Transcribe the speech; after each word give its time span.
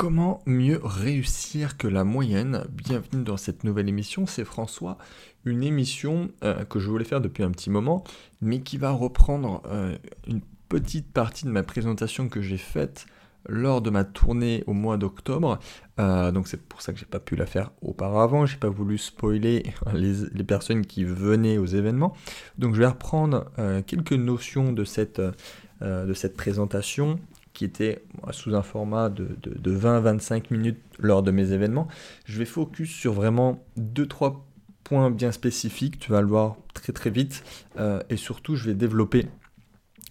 Comment 0.00 0.40
mieux 0.46 0.80
réussir 0.82 1.76
que 1.76 1.86
la 1.86 2.04
moyenne? 2.04 2.64
Bienvenue 2.72 3.22
dans 3.22 3.36
cette 3.36 3.64
nouvelle 3.64 3.86
émission, 3.86 4.24
c'est 4.24 4.46
François, 4.46 4.96
une 5.44 5.62
émission 5.62 6.30
euh, 6.42 6.64
que 6.64 6.78
je 6.78 6.88
voulais 6.88 7.04
faire 7.04 7.20
depuis 7.20 7.42
un 7.42 7.50
petit 7.50 7.68
moment, 7.68 8.02
mais 8.40 8.60
qui 8.60 8.78
va 8.78 8.92
reprendre 8.92 9.62
euh, 9.66 9.98
une 10.26 10.40
petite 10.70 11.12
partie 11.12 11.44
de 11.44 11.50
ma 11.50 11.62
présentation 11.62 12.30
que 12.30 12.40
j'ai 12.40 12.56
faite 12.56 13.04
lors 13.46 13.82
de 13.82 13.90
ma 13.90 14.04
tournée 14.04 14.64
au 14.66 14.72
mois 14.72 14.96
d'octobre. 14.96 15.58
Euh, 15.98 16.32
donc 16.32 16.48
c'est 16.48 16.62
pour 16.62 16.80
ça 16.80 16.94
que 16.94 16.98
j'ai 16.98 17.04
pas 17.04 17.20
pu 17.20 17.36
la 17.36 17.44
faire 17.44 17.70
auparavant, 17.82 18.46
j'ai 18.46 18.56
pas 18.56 18.70
voulu 18.70 18.96
spoiler 18.96 19.64
les, 19.92 20.44
personnes 20.44 20.86
qui 20.86 21.04
venaient 21.04 21.58
aux 21.58 21.66
événements. 21.66 22.14
Donc 22.56 22.74
je 22.74 22.80
vais 22.80 22.86
reprendre 22.86 23.50
quelques 23.86 24.14
notions 24.14 24.72
de 24.72 24.84
cette 24.84 25.20
présentation 26.38 27.20
qui 27.52 27.64
était 27.64 28.02
sous 28.30 28.54
un 28.54 28.62
format 28.62 29.08
de, 29.08 29.36
20-25 29.64 30.44
minutes 30.50 30.80
lors 30.98 31.22
de 31.22 31.30
mes 31.30 31.52
événements. 31.52 31.88
Je 32.24 32.38
vais 32.38 32.44
focus 32.44 32.90
sur 32.90 33.12
vraiment 33.12 33.64
2-3 33.78 34.36
points 34.84 35.10
bien 35.10 35.32
spécifiques, 35.32 35.98
tu 35.98 36.10
vas 36.10 36.20
le 36.20 36.26
voir 36.26 36.56
très 36.74 36.92
très 36.92 37.10
vite, 37.10 37.44
euh, 37.78 38.00
et 38.08 38.16
surtout 38.16 38.56
je 38.56 38.66
vais 38.66 38.74
développer 38.74 39.26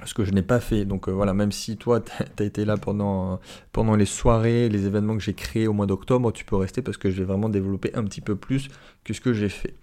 ce 0.05 0.13
que 0.13 0.23
je 0.23 0.31
n'ai 0.31 0.41
pas 0.41 0.59
fait. 0.59 0.85
Donc 0.85 1.09
euh, 1.09 1.11
voilà, 1.11 1.33
même 1.33 1.51
si 1.51 1.77
toi 1.77 2.01
tu 2.37 2.43
as 2.43 2.45
été 2.45 2.65
là 2.65 2.77
pendant, 2.77 3.39
pendant 3.71 3.95
les 3.95 4.05
soirées, 4.05 4.69
les 4.69 4.85
événements 4.85 5.17
que 5.17 5.23
j'ai 5.23 5.33
créés 5.33 5.67
au 5.67 5.73
mois 5.73 5.85
d'octobre, 5.85 6.31
tu 6.31 6.45
peux 6.45 6.55
rester 6.55 6.81
parce 6.81 6.97
que 6.97 7.09
je 7.09 7.17
vais 7.17 7.25
vraiment 7.25 7.49
développer 7.49 7.93
un 7.95 8.03
petit 8.03 8.21
peu 8.21 8.35
plus 8.35 8.69
que 9.03 9.13
ce 9.13 9.21
que 9.21 9.33
j'ai 9.33 9.49
fait. 9.49 9.75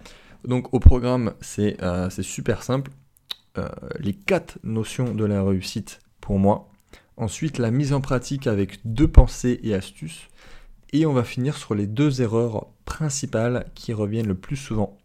Donc 0.45 0.73
au 0.73 0.79
programme, 0.79 1.35
c'est 1.41 1.83
euh, 1.83 2.11
super 2.11 2.63
simple. 2.63 2.91
les 3.99 4.13
quatre 4.13 4.59
notions 4.63 5.15
de 5.15 5.25
la 5.25 5.43
réussite 5.43 6.01
pour 6.21 6.39
moi, 6.39 6.69
Ensuite, 7.17 7.59
la 7.59 7.71
mise 7.71 7.93
en 7.93 8.01
pratique 8.01 8.47
avec 8.47 8.81
deux 8.85 9.09
pensées 9.09 9.61
et 9.63 9.75
astuces. 9.75 10.29
Et 10.93 11.07
on 11.07 11.13
va 11.13 11.25
finir 11.25 11.57
sur 11.57 11.75
les 11.75 11.87
deux 11.87 12.23
erreurs 12.23 12.67
principales 12.85 13.67
qui 13.75 13.93
reviennent 13.93 14.29
le 14.29 14.35
plus 14.35 14.57
souvent. 14.57 14.97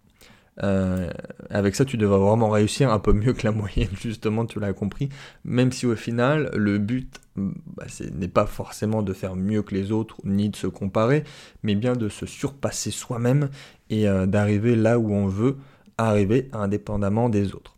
Euh, 0.63 1.09
avec 1.49 1.75
ça, 1.75 1.85
tu 1.85 1.97
devrais 1.97 2.19
vraiment 2.19 2.49
réussir 2.49 2.91
un 2.91 2.99
peu 2.99 3.13
mieux 3.13 3.33
que 3.33 3.45
la 3.45 3.51
moyenne, 3.51 3.89
justement, 3.99 4.45
tu 4.45 4.59
l'as 4.59 4.73
compris. 4.73 5.09
Même 5.45 5.71
si 5.71 5.85
au 5.85 5.95
final, 5.95 6.51
le 6.53 6.77
but 6.77 7.19
bah, 7.35 7.85
n'est 8.13 8.27
pas 8.27 8.45
forcément 8.45 9.01
de 9.01 9.13
faire 9.13 9.35
mieux 9.35 9.63
que 9.63 9.73
les 9.73 9.91
autres, 9.91 10.17
ni 10.23 10.49
de 10.49 10.55
se 10.55 10.67
comparer, 10.67 11.23
mais 11.63 11.75
bien 11.75 11.95
de 11.95 12.09
se 12.09 12.25
surpasser 12.25 12.91
soi-même 12.91 13.49
et 13.89 14.07
euh, 14.07 14.25
d'arriver 14.25 14.75
là 14.75 14.99
où 14.99 15.13
on 15.13 15.27
veut 15.27 15.57
arriver, 15.97 16.49
indépendamment 16.53 17.29
des 17.29 17.53
autres. 17.53 17.75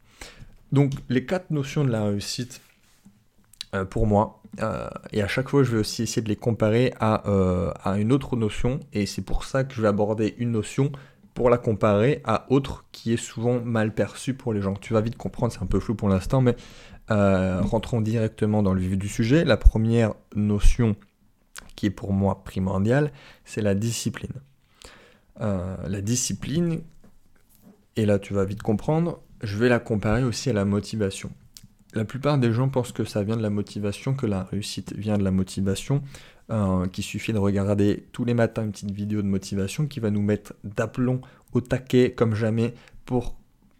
Donc, 0.71 0.91
les 1.09 1.25
quatre 1.25 1.51
notions 1.51 1.83
de 1.83 1.91
la 1.91 2.05
réussite 2.05 2.61
pour 3.89 4.07
moi. 4.07 4.43
Euh, 4.61 4.87
et 5.11 5.21
à 5.21 5.27
chaque 5.27 5.49
fois, 5.49 5.63
je 5.63 5.71
vais 5.71 5.79
aussi 5.79 6.03
essayer 6.03 6.21
de 6.21 6.29
les 6.29 6.35
comparer 6.35 6.93
euh, 7.01 7.71
à 7.83 7.97
une 7.97 8.11
autre 8.11 8.35
notion. 8.35 8.79
Et 8.93 9.05
c'est 9.05 9.21
pour 9.21 9.45
ça 9.45 9.63
que 9.63 9.73
je 9.73 9.81
vais 9.81 9.87
aborder 9.87 10.35
une 10.37 10.51
notion 10.51 10.91
pour 11.33 11.49
la 11.49 11.57
comparer 11.57 12.21
à 12.25 12.45
autre 12.51 12.85
qui 12.91 13.13
est 13.13 13.17
souvent 13.17 13.59
mal 13.59 13.93
perçue 13.93 14.35
pour 14.35 14.53
les 14.53 14.61
gens. 14.61 14.75
Tu 14.75 14.93
vas 14.93 15.01
vite 15.01 15.17
comprendre, 15.17 15.51
c'est 15.51 15.63
un 15.63 15.67
peu 15.67 15.79
flou 15.79 15.95
pour 15.95 16.09
l'instant, 16.09 16.41
mais 16.41 16.55
rentrons 17.09 18.01
directement 18.01 18.63
dans 18.63 18.73
le 18.73 18.81
vif 18.81 18.97
du 18.97 19.07
sujet. 19.07 19.43
La 19.43 19.57
première 19.57 20.13
notion 20.35 20.95
qui 21.75 21.87
est 21.87 21.91
pour 21.91 22.13
moi 22.13 22.43
primordiale, 22.43 23.11
c'est 23.45 23.61
la 23.61 23.73
discipline. 23.73 24.33
la 25.39 26.01
discipline, 26.01 26.81
et 27.95 28.05
là 28.05 28.19
tu 28.19 28.35
vas 28.35 28.45
vite 28.45 28.61
comprendre, 28.61 29.19
je 29.41 29.57
vais 29.57 29.69
la 29.69 29.79
comparer 29.79 30.23
aussi 30.23 30.51
à 30.51 30.53
la 30.53 30.65
motivation 30.65 31.31
la 31.93 32.05
plupart 32.05 32.37
des 32.37 32.51
gens 32.51 32.69
pensent 32.69 32.91
que 32.91 33.03
ça 33.03 33.23
vient 33.23 33.37
de 33.37 33.41
la 33.41 33.49
motivation, 33.49 34.13
que 34.13 34.25
la 34.25 34.43
réussite 34.43 34.93
vient 34.93 35.17
de 35.17 35.23
la 35.23 35.31
motivation, 35.31 36.01
euh, 36.51 36.87
qu'il 36.87 37.03
suffit 37.03 37.33
de 37.33 37.37
regarder 37.37 38.07
tous 38.11 38.25
les 38.25 38.33
matins 38.33 38.63
une 38.63 38.71
petite 38.71 38.91
vidéo 38.91 39.21
de 39.21 39.27
motivation 39.27 39.87
qui 39.87 39.99
va 39.99 40.09
nous 40.09 40.21
mettre 40.21 40.53
d'aplomb 40.63 41.21
au 41.53 41.61
taquet 41.61 42.11
comme 42.11 42.35
jamais 42.35 42.73
pour, 43.05 43.35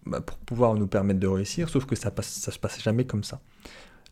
bah, 0.05 0.21
pouvoir 0.45 0.75
nous 0.75 0.87
permettre 0.87 1.19
de 1.19 1.27
réussir, 1.27 1.69
sauf 1.69 1.85
que 1.85 1.95
ça 1.95 2.13
ne 2.15 2.21
se 2.23 2.59
passe 2.59 2.81
jamais 2.81 3.05
comme 3.05 3.23
ça. 3.23 3.41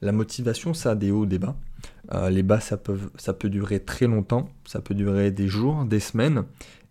La 0.01 0.11
motivation, 0.11 0.73
ça 0.73 0.91
a 0.91 0.95
des 0.95 1.11
hauts, 1.11 1.27
des 1.27 1.37
bas. 1.37 1.55
Euh, 2.11 2.31
les 2.31 2.41
bas, 2.41 2.59
ça 2.59 2.77
peut 2.77 3.49
durer 3.49 3.79
très 3.79 4.07
longtemps, 4.07 4.49
ça 4.65 4.81
peut 4.81 4.95
durer 4.95 5.29
des 5.29 5.47
jours, 5.47 5.85
des 5.85 5.99
semaines, 5.99 6.45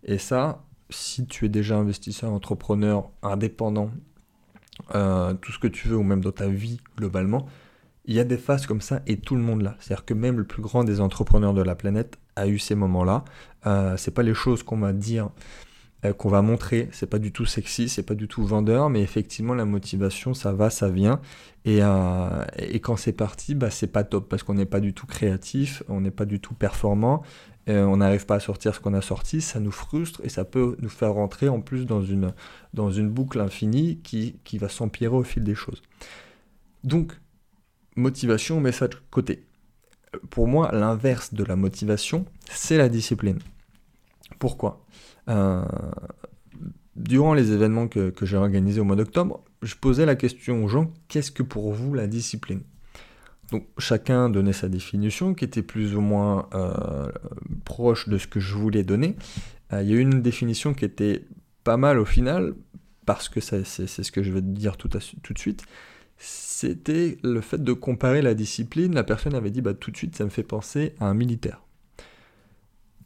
et 0.04 0.18
ça, 0.18 0.64
si 0.90 1.26
tu 1.26 1.44
es 1.44 1.48
déjà 1.48 1.76
investisseur, 1.76 2.32
entrepreneur, 2.32 3.10
indépendant, 3.22 3.90
euh, 4.94 5.34
tout 5.34 5.52
ce 5.52 5.58
que 5.58 5.68
tu 5.68 5.88
veux, 5.88 5.96
ou 5.96 6.02
même 6.02 6.22
dans 6.22 6.32
ta 6.32 6.48
vie 6.48 6.80
globalement, 6.96 7.46
il 8.06 8.14
y 8.14 8.20
a 8.20 8.24
des 8.24 8.38
phases 8.38 8.66
comme 8.66 8.80
ça 8.80 9.02
et 9.06 9.18
tout 9.18 9.36
le 9.36 9.42
monde 9.42 9.62
l'a. 9.62 9.76
C'est-à-dire 9.78 10.04
que 10.04 10.14
même 10.14 10.38
le 10.38 10.44
plus 10.44 10.62
grand 10.62 10.84
des 10.84 11.00
entrepreneurs 11.00 11.54
de 11.54 11.62
la 11.62 11.74
planète 11.74 12.18
a 12.36 12.48
eu 12.48 12.58
ces 12.58 12.74
moments-là. 12.74 13.24
Euh, 13.66 13.96
c'est 13.96 14.10
pas 14.10 14.22
les 14.22 14.34
choses 14.34 14.62
qu'on 14.62 14.78
va 14.78 14.92
dire, 14.92 15.30
euh, 16.04 16.12
qu'on 16.12 16.28
va 16.28 16.42
montrer. 16.42 16.88
C'est 16.92 17.08
pas 17.08 17.18
du 17.18 17.30
tout 17.30 17.44
sexy, 17.44 17.88
c'est 17.88 18.02
pas 18.02 18.14
du 18.14 18.26
tout 18.26 18.44
vendeur, 18.44 18.90
mais 18.90 19.02
effectivement 19.02 19.54
la 19.54 19.64
motivation, 19.64 20.34
ça 20.34 20.52
va, 20.52 20.70
ça 20.70 20.88
vient. 20.88 21.20
Et, 21.64 21.80
euh, 21.82 22.44
et 22.56 22.80
quand 22.80 22.96
c'est 22.96 23.12
parti, 23.12 23.54
bah 23.54 23.70
c'est 23.70 23.86
pas 23.86 24.02
top 24.02 24.28
parce 24.28 24.42
qu'on 24.42 24.54
n'est 24.54 24.66
pas 24.66 24.80
du 24.80 24.94
tout 24.94 25.06
créatif, 25.06 25.82
on 25.88 26.00
n'est 26.00 26.10
pas 26.10 26.24
du 26.24 26.40
tout 26.40 26.54
performant. 26.54 27.22
On 27.66 27.98
n'arrive 27.98 28.26
pas 28.26 28.36
à 28.36 28.40
sortir 28.40 28.74
ce 28.74 28.80
qu'on 28.80 28.94
a 28.94 29.00
sorti, 29.00 29.40
ça 29.40 29.60
nous 29.60 29.70
frustre 29.70 30.20
et 30.24 30.28
ça 30.28 30.44
peut 30.44 30.76
nous 30.80 30.88
faire 30.88 31.12
rentrer 31.12 31.48
en 31.48 31.60
plus 31.60 31.86
dans 31.86 32.02
une, 32.02 32.32
boucle 33.08 33.40
infinie 33.40 34.00
qui, 34.02 34.58
va 34.58 34.68
s'empirer 34.68 35.14
au 35.14 35.22
fil 35.22 35.44
des 35.44 35.54
choses. 35.54 35.80
Donc, 36.82 37.12
motivation, 37.94 38.58
on 38.58 38.88
côté. 39.10 39.44
Pour 40.30 40.48
moi, 40.48 40.72
l'inverse 40.72 41.32
de 41.32 41.44
la 41.44 41.54
motivation, 41.54 42.24
c'est 42.50 42.76
la 42.76 42.88
discipline. 42.88 43.38
Pourquoi? 44.40 44.84
Euh, 45.28 45.62
Durant 46.96 47.34
les 47.34 47.52
événements 47.52 47.86
que 47.86 48.12
j'ai 48.22 48.36
organisés 48.36 48.80
au 48.80 48.84
mois 48.84 48.96
d'octobre, 48.96 49.44
je 49.62 49.74
posais 49.74 50.06
la 50.06 50.16
question 50.16 50.64
aux 50.64 50.68
gens, 50.68 50.92
qu'est-ce 51.08 51.30
que 51.30 51.42
pour 51.42 51.72
vous 51.72 51.94
la 51.94 52.06
discipline? 52.06 52.62
Donc 53.50 53.66
chacun 53.78 54.28
donnait 54.28 54.52
sa 54.52 54.68
définition 54.68 55.34
qui 55.34 55.44
était 55.44 55.62
plus 55.62 55.96
ou 55.96 56.00
moins 56.00 56.48
euh, 56.54 57.10
proche 57.64 58.08
de 58.08 58.18
ce 58.18 58.26
que 58.26 58.40
je 58.40 58.54
voulais 58.54 58.84
donner. 58.84 59.16
Euh, 59.72 59.82
il 59.82 59.90
y 59.90 59.96
a 59.96 60.00
une 60.00 60.22
définition 60.22 60.74
qui 60.74 60.84
était 60.84 61.24
pas 61.64 61.76
mal 61.76 61.98
au 61.98 62.04
final, 62.04 62.54
parce 63.06 63.28
que 63.28 63.40
c'est 63.40 63.64
ce 63.64 64.12
que 64.12 64.22
je 64.22 64.32
vais 64.32 64.40
te 64.40 64.46
dire 64.46 64.76
tout, 64.76 64.88
tout 64.88 65.32
de 65.32 65.38
suite. 65.38 65.64
C'était 66.16 67.18
le 67.22 67.40
fait 67.40 67.62
de 67.62 67.72
comparer 67.72 68.22
la 68.22 68.34
discipline. 68.34 68.94
La 68.94 69.04
personne 69.04 69.34
avait 69.34 69.50
dit 69.50 69.62
bah, 69.62 69.74
tout 69.74 69.90
de 69.90 69.96
suite 69.96 70.16
ça 70.16 70.24
me 70.24 70.30
fait 70.30 70.42
penser 70.42 70.94
à 71.00 71.06
un 71.06 71.14
militaire. 71.14 71.62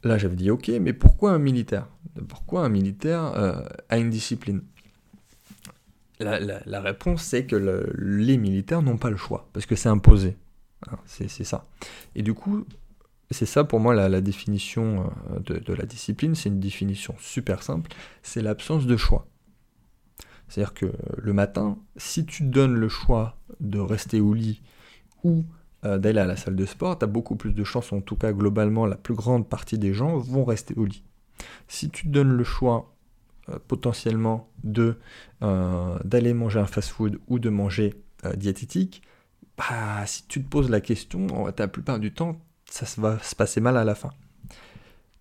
Là 0.03 0.19
j'avais 0.19 0.37
dit 0.37 0.50
ok, 0.50 0.71
mais 0.81 0.93
pourquoi 0.93 1.32
un 1.32 1.38
militaire? 1.38 1.88
Pourquoi 2.28 2.65
un 2.65 2.69
militaire 2.69 3.32
euh, 3.37 3.62
a 3.88 3.99
une 3.99 4.11
discipline? 4.11 4.62
La, 6.20 6.80
réponse, 6.80 7.22
c'est 7.22 7.47
que 7.47 7.56
les 7.98 8.36
militaires 8.36 8.82
n'ont 8.82 8.98
pas 8.98 9.10
le 9.10 9.16
choix, 9.16 9.48
parce 9.52 9.66
que 9.66 9.76
c'est 9.76 9.88
imposé. 9.88 10.36
Hein, 10.91 10.98
c'est 11.06 11.28
ça. 11.28 11.66
Et 12.14 12.22
du 12.22 12.34
coup, 12.34 12.66
c'est 13.30 13.47
ça 13.47 13.64
pour 13.64 13.80
moi 13.80 13.94
la, 13.94 14.20
définition 14.20 15.10
euh, 15.30 15.58
de, 15.60 15.72
la 15.72 15.86
discipline, 15.86 16.34
c'est 16.34 16.48
une 16.48 16.60
définition 16.60 17.14
super 17.19 17.62
simple, 17.62 17.91
c'est 18.22 18.42
l'absence 18.42 18.86
de 18.86 18.97
choix. 18.97 19.26
C'est-à-dire 20.48 20.75
que 20.75 20.92
le 21.16 21.32
matin, 21.32 21.78
si 21.97 22.26
tu 22.26 22.44
donnes 22.44 22.75
le 22.75 22.88
choix 22.88 23.38
de 23.60 23.78
rester 23.78 24.20
au 24.20 24.34
lit 24.34 24.62
ou 25.25 25.44
euh, 25.84 25.98
d'aller 25.98 26.20
à 26.20 26.26
la 26.26 26.36
salle 26.36 26.54
de 26.54 26.66
sport, 26.66 26.98
tu 26.98 27.04
as 27.04 27.08
beaucoup 27.08 27.34
plus 27.34 27.52
de 27.52 27.64
chances, 27.64 27.92
en 27.92 28.00
tout 28.00 28.16
cas 28.16 28.32
globalement, 28.32 28.86
la 28.86 28.96
plus 28.96 29.14
grande 29.14 29.48
partie 29.48 29.78
des 29.78 29.94
gens 29.94 30.19
vont 30.19 30.44
rester 30.44 30.75
au 30.76 30.84
lit. 30.84 31.02
Si 31.66 31.91
tu 31.91 32.08
donnes 32.08 32.32
le 32.32 32.44
choix 32.44 32.76
euh, 32.76 32.94
potentiellement 33.69 34.50
de 34.62 34.97
euh, 35.43 35.99
d'aller 36.05 36.34
manger 36.34 36.60
un 36.60 36.66
fast-food 36.66 37.19
ou 37.28 37.38
de 37.38 37.50
manger 37.50 37.94
euh, 38.25 38.34
diététique, 38.34 39.03
bah, 39.59 40.05
si 40.06 40.27
tu 40.27 40.43
te 40.43 40.49
poses 40.49 40.71
la 40.71 40.81
question, 40.81 41.47
la 41.56 41.69
plupart 41.69 41.99
du 41.99 42.12
temps, 42.12 42.41
ça 42.71 42.87
va 43.00 43.19
se 43.21 43.34
passer 43.37 43.60
mal 43.60 43.77
à 43.77 43.84
la 43.84 43.94
fin. 43.94 44.10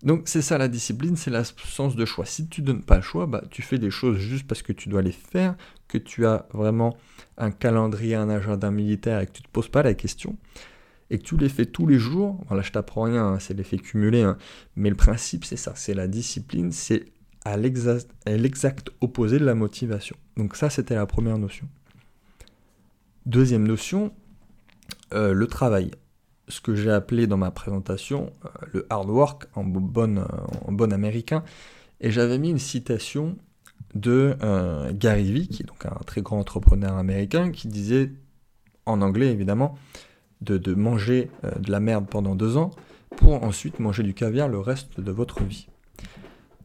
Donc 0.02 0.22
c'est 0.26 0.42
ça 0.42 0.58
la 0.58 0.68
discipline, 0.68 1.16
c'est 1.16 1.30
l'absence 1.30 1.96
de 1.96 2.04
choix. 2.04 2.26
Si 2.26 2.46
tu 2.48 2.60
donnes 2.60 2.82
pas 2.82 2.96
le 2.96 3.02
choix, 3.02 3.26
bah, 3.26 3.42
tu 3.50 3.62
fais 3.62 3.78
des 3.78 3.90
choses 3.90 4.18
juste 4.18 4.46
parce 4.46 4.62
que 4.62 4.72
tu 4.72 4.88
dois 4.88 5.02
les 5.02 5.12
faire, 5.12 5.56
que 5.88 5.98
tu 5.98 6.26
as 6.26 6.46
vraiment 6.52 6.96
un 7.38 7.50
calendrier, 7.50 8.14
un 8.14 8.28
agenda 8.28 8.70
militaire 8.70 9.20
et 9.20 9.26
que 9.26 9.32
tu 9.32 9.42
ne 9.42 9.46
te 9.46 9.50
poses 9.50 9.68
pas 9.68 9.82
la 9.82 9.94
question, 9.94 10.36
et 11.10 11.18
que 11.18 11.22
tu 11.22 11.36
les 11.36 11.48
fais 11.48 11.64
tous 11.64 11.86
les 11.86 11.98
jours, 11.98 12.44
voilà 12.48 12.62
je 12.62 12.72
t'apprends 12.72 13.02
rien, 13.02 13.26
hein, 13.26 13.38
c'est 13.38 13.54
l'effet 13.54 13.78
cumulé, 13.78 14.22
hein. 14.22 14.36
mais 14.76 14.90
le 14.90 14.96
principe 14.96 15.44
c'est 15.44 15.56
ça, 15.56 15.72
c'est 15.74 15.94
la 15.94 16.06
discipline, 16.06 16.70
c'est 16.70 17.06
à 17.44 17.56
l'exact 17.56 18.90
opposé 19.00 19.38
de 19.38 19.44
la 19.44 19.54
motivation. 19.54 20.16
Donc 20.36 20.56
ça, 20.56 20.70
c'était 20.70 20.94
la 20.94 21.06
première 21.06 21.38
notion. 21.38 21.68
Deuxième 23.26 23.66
notion, 23.66 24.12
euh, 25.12 25.32
le 25.32 25.46
travail. 25.46 25.90
Ce 26.48 26.60
que 26.60 26.74
j'ai 26.74 26.90
appelé 26.90 27.26
dans 27.26 27.38
ma 27.38 27.50
présentation 27.50 28.30
euh, 28.44 28.48
le 28.72 28.86
hard 28.90 29.08
work 29.08 29.46
en 29.54 29.64
bon, 29.64 30.18
euh, 30.18 30.90
américain. 30.90 31.42
Et 32.00 32.10
j'avais 32.10 32.38
mis 32.38 32.50
une 32.50 32.58
citation 32.58 33.36
de 33.94 34.36
Gary 34.92 35.32
Vee, 35.32 35.46
qui 35.46 35.62
est 35.62 35.66
donc 35.66 35.86
un 35.86 36.00
très 36.04 36.20
grand 36.20 36.40
entrepreneur 36.40 36.96
américain, 36.96 37.52
qui 37.52 37.68
disait, 37.68 38.10
en 38.86 39.00
anglais 39.00 39.28
évidemment, 39.28 39.78
de, 40.40 40.58
de 40.58 40.74
manger 40.74 41.30
de 41.60 41.70
la 41.70 41.78
merde 41.78 42.06
pendant 42.10 42.34
deux 42.34 42.56
ans, 42.56 42.72
pour 43.16 43.44
ensuite 43.44 43.78
manger 43.78 44.02
du 44.02 44.12
caviar 44.12 44.48
le 44.48 44.58
reste 44.58 45.00
de 45.00 45.12
votre 45.12 45.44
vie. 45.44 45.68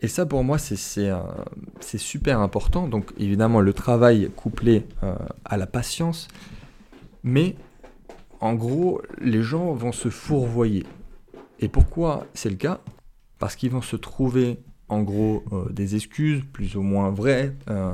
Et 0.02 0.08
ça, 0.08 0.26
pour 0.26 0.44
moi, 0.44 0.58
c'est 0.58 1.98
super 1.98 2.40
important. 2.40 2.88
Donc, 2.88 3.12
évidemment, 3.18 3.60
le 3.60 3.74
travail 3.74 4.30
couplé 4.36 4.86
euh, 5.04 5.14
à 5.44 5.58
la 5.58 5.68
patience. 5.68 6.28
Mais, 7.24 7.56
en 8.40 8.54
gros, 8.54 9.02
les 9.20 9.44
gens 9.44 9.74
vont 9.74 9.92
se 9.92 10.10
fourvoyer. 10.10 10.86
Et 11.60 11.68
pourquoi 11.68 12.26
c'est 12.34 12.50
le 12.50 12.56
cas? 12.56 12.80
Parce 13.40 13.58
qu'ils 13.58 13.72
vont 13.72 13.82
se 13.82 13.98
trouver, 13.98 14.60
en 14.88 15.02
gros, 15.02 15.44
euh, 15.52 15.70
des 15.70 15.96
excuses 15.96 16.44
plus 16.54 16.78
ou 16.78 16.82
moins 16.82 17.10
vraies, 17.10 17.54
euh, 17.70 17.92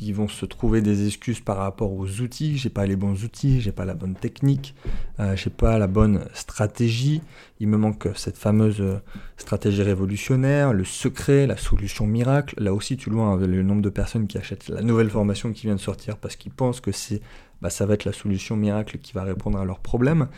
ils 0.00 0.14
vont 0.14 0.28
se 0.28 0.46
trouver 0.46 0.80
des 0.80 1.06
excuses 1.06 1.40
par 1.40 1.56
rapport 1.56 1.92
aux 1.92 2.20
outils. 2.20 2.56
J'ai 2.56 2.70
pas 2.70 2.86
les 2.86 2.96
bons 2.96 3.24
outils, 3.24 3.60
j'ai 3.60 3.72
pas 3.72 3.84
la 3.84 3.94
bonne 3.94 4.14
technique, 4.14 4.74
euh, 5.20 5.36
j'ai 5.36 5.50
pas 5.50 5.78
la 5.78 5.86
bonne 5.86 6.24
stratégie. 6.34 7.20
Il 7.60 7.68
me 7.68 7.76
manque 7.76 8.08
cette 8.14 8.38
fameuse 8.38 8.80
euh, 8.80 9.00
stratégie 9.36 9.82
révolutionnaire, 9.82 10.72
le 10.72 10.84
secret, 10.84 11.46
la 11.46 11.56
solution 11.56 12.06
miracle. 12.06 12.54
Là 12.62 12.72
aussi, 12.74 12.96
tu 12.96 13.10
vois 13.10 13.36
le 13.36 13.62
nombre 13.62 13.82
de 13.82 13.90
personnes 13.90 14.26
qui 14.26 14.38
achètent 14.38 14.68
la 14.68 14.82
nouvelle 14.82 15.10
formation 15.10 15.52
qui 15.52 15.66
vient 15.66 15.76
de 15.76 15.80
sortir 15.80 16.16
parce 16.16 16.36
qu'ils 16.36 16.52
pensent 16.52 16.80
que 16.80 16.92
c'est, 16.92 17.20
bah, 17.60 17.70
ça 17.70 17.86
va 17.86 17.94
être 17.94 18.04
la 18.04 18.12
solution 18.12 18.56
miracle 18.56 18.98
qui 18.98 19.12
va 19.12 19.24
répondre 19.24 19.58
à 19.58 19.64
leurs 19.64 19.80
problèmes. 19.80 20.28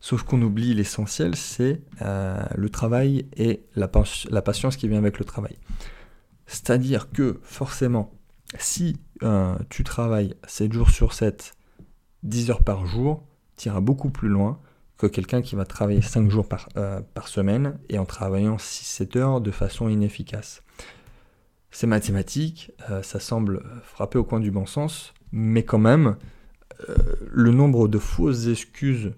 Sauf 0.00 0.24
qu'on 0.24 0.42
oublie 0.42 0.74
l'essentiel, 0.74 1.36
c'est 1.36 1.80
euh, 2.02 2.42
le 2.56 2.68
travail 2.68 3.26
et 3.36 3.62
la, 3.76 3.88
la 4.30 4.42
patience 4.42 4.76
qui 4.76 4.88
vient 4.88 4.98
avec 4.98 5.20
le 5.20 5.24
travail. 5.24 5.56
C'est-à-dire 6.46 7.10
que 7.10 7.38
forcément, 7.44 8.12
si 8.58 8.96
euh, 9.22 9.56
tu 9.68 9.84
travailles 9.84 10.34
7 10.46 10.72
jours 10.72 10.90
sur 10.90 11.12
7, 11.12 11.54
10 12.22 12.50
heures 12.50 12.62
par 12.62 12.86
jour, 12.86 13.24
tu 13.56 13.68
iras 13.68 13.80
beaucoup 13.80 14.10
plus 14.10 14.28
loin 14.28 14.60
que 14.98 15.06
quelqu'un 15.06 15.42
qui 15.42 15.56
va 15.56 15.64
travailler 15.64 16.02
5 16.02 16.30
jours 16.30 16.48
par, 16.48 16.68
euh, 16.76 17.00
par 17.14 17.28
semaine 17.28 17.78
et 17.88 17.98
en 17.98 18.04
travaillant 18.04 18.56
6-7 18.56 19.18
heures 19.18 19.40
de 19.40 19.50
façon 19.50 19.88
inefficace. 19.88 20.62
C'est 21.70 21.86
mathématique, 21.86 22.72
euh, 22.90 23.02
ça 23.02 23.18
semble 23.18 23.62
frapper 23.82 24.18
au 24.18 24.24
coin 24.24 24.40
du 24.40 24.50
bon 24.50 24.66
sens, 24.66 25.14
mais 25.32 25.64
quand 25.64 25.78
même, 25.78 26.16
le 27.30 27.52
nombre 27.52 27.86
de 27.86 27.98
fausses 27.98 28.48
excuses 28.48 29.12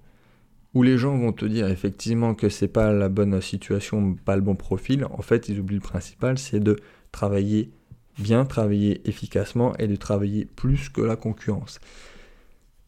où 0.74 0.82
les 0.82 0.98
gens 0.98 1.16
vont 1.16 1.32
te 1.32 1.46
dire 1.46 1.68
effectivement 1.68 2.34
que 2.34 2.48
c'est 2.48 2.68
pas 2.68 2.92
la 2.92 3.08
bonne 3.08 3.40
situation, 3.40 4.14
pas 4.14 4.36
le 4.36 4.42
bon 4.42 4.56
profil, 4.56 5.06
en 5.06 5.22
fait, 5.22 5.48
ils 5.48 5.60
oublient 5.60 5.76
le 5.76 5.80
principal, 5.80 6.36
c'est 6.36 6.60
de 6.60 6.76
travailler 7.12 7.70
bien 8.18 8.44
travailler 8.44 9.08
efficacement 9.08 9.74
et 9.78 9.86
de 9.86 9.96
travailler 9.96 10.44
plus 10.44 10.88
que 10.88 11.00
la 11.00 11.16
concurrence. 11.16 11.80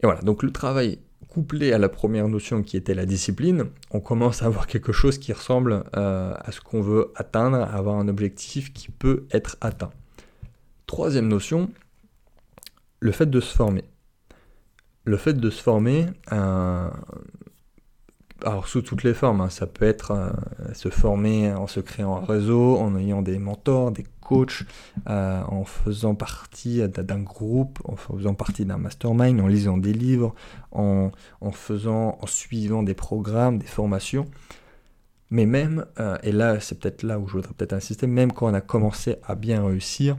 Et 0.03 0.07
voilà, 0.07 0.21
donc 0.23 0.43
le 0.43 0.53
travail 0.53 0.99
couplé 1.29 1.73
à 1.73 1.79
la 1.79 1.89
première 1.89 2.29
notion 2.29 2.63
qui 2.63 2.77
était 2.77 2.95
la 2.95 3.05
discipline, 3.05 3.67
on 3.91 4.01
commence 4.01 4.43
à 4.43 4.47
avoir 4.47 4.67
quelque 4.67 4.93
chose 4.93 5.19
qui 5.19 5.33
ressemble 5.33 5.85
euh, 5.97 6.35
à 6.39 6.53
ce 6.53 6.61
qu'on 6.61 6.81
veut 6.81 7.13
atteindre, 7.15 7.59
avoir 7.59 7.97
un 7.97 8.09
objectif 8.09 8.73
qui 8.73 8.91
peut 8.91 9.27
être 9.31 9.57
atteint. 9.61 9.91
Troisième 10.87 11.29
notion, 11.29 11.71
le 13.01 13.13
fait 13.13 13.27
de 13.27 13.41
se 13.41 13.55
former. 13.55 13.85
Le 15.05 15.17
fait 15.17 15.35
de 15.35 15.51
se 15.51 15.63
former, 15.63 16.07
euh, 16.33 16.89
alors 18.45 18.69
sous 18.69 18.83
toutes 18.83 19.03
les 19.03 19.15
formes, 19.15 19.41
hein. 19.41 19.51
ça 19.51 19.67
peut 19.67 19.87
être 19.87 20.11
euh, 20.11 20.31
se 20.75 20.89
former 20.91 21.53
en 21.53 21.67
se 21.67 21.81
créant 21.81 22.17
un 22.17 22.25
réseau, 22.25 22.77
en 22.77 22.97
ayant 22.97 23.23
des 23.23 23.39
mentors, 23.39 23.93
des 23.93 24.05
coachs, 24.21 24.65
euh, 25.09 25.43
en 25.43 25.65
faisant 25.65 26.15
partie 26.15 26.87
d'un 26.89 27.21
groupe, 27.21 27.79
en 27.85 27.97
faisant 27.97 28.35
partie 28.35 28.65
d'un 28.65 28.77
mastermind, 28.77 29.41
en 29.41 29.47
lisant 29.47 29.79
des 29.79 29.93
livres, 29.93 30.35
en, 30.73 31.11
faisant, 31.53 32.19
en 32.21 32.27
suivant 32.27 32.83
des 32.83 32.95
programmes, 32.95 33.59
des 33.59 33.67
formations. 33.67 34.27
Mais 35.31 35.47
même, 35.47 35.87
euh, 35.99 36.19
et 36.23 36.31
là 36.31 36.61
c'est 36.61 36.79
peut-être 36.79 37.03
là 37.03 37.19
où 37.19 37.27
je 37.27 37.33
voudrais 37.33 37.53
peut-être 37.55 37.73
insister, 37.73 38.07
même 38.07 38.33
quand 38.33 38.49
on 38.49 38.55
a 38.55 38.61
commencé 38.61 39.17
à 39.25 39.35
bien 39.35 39.65
réussir, 39.65 40.17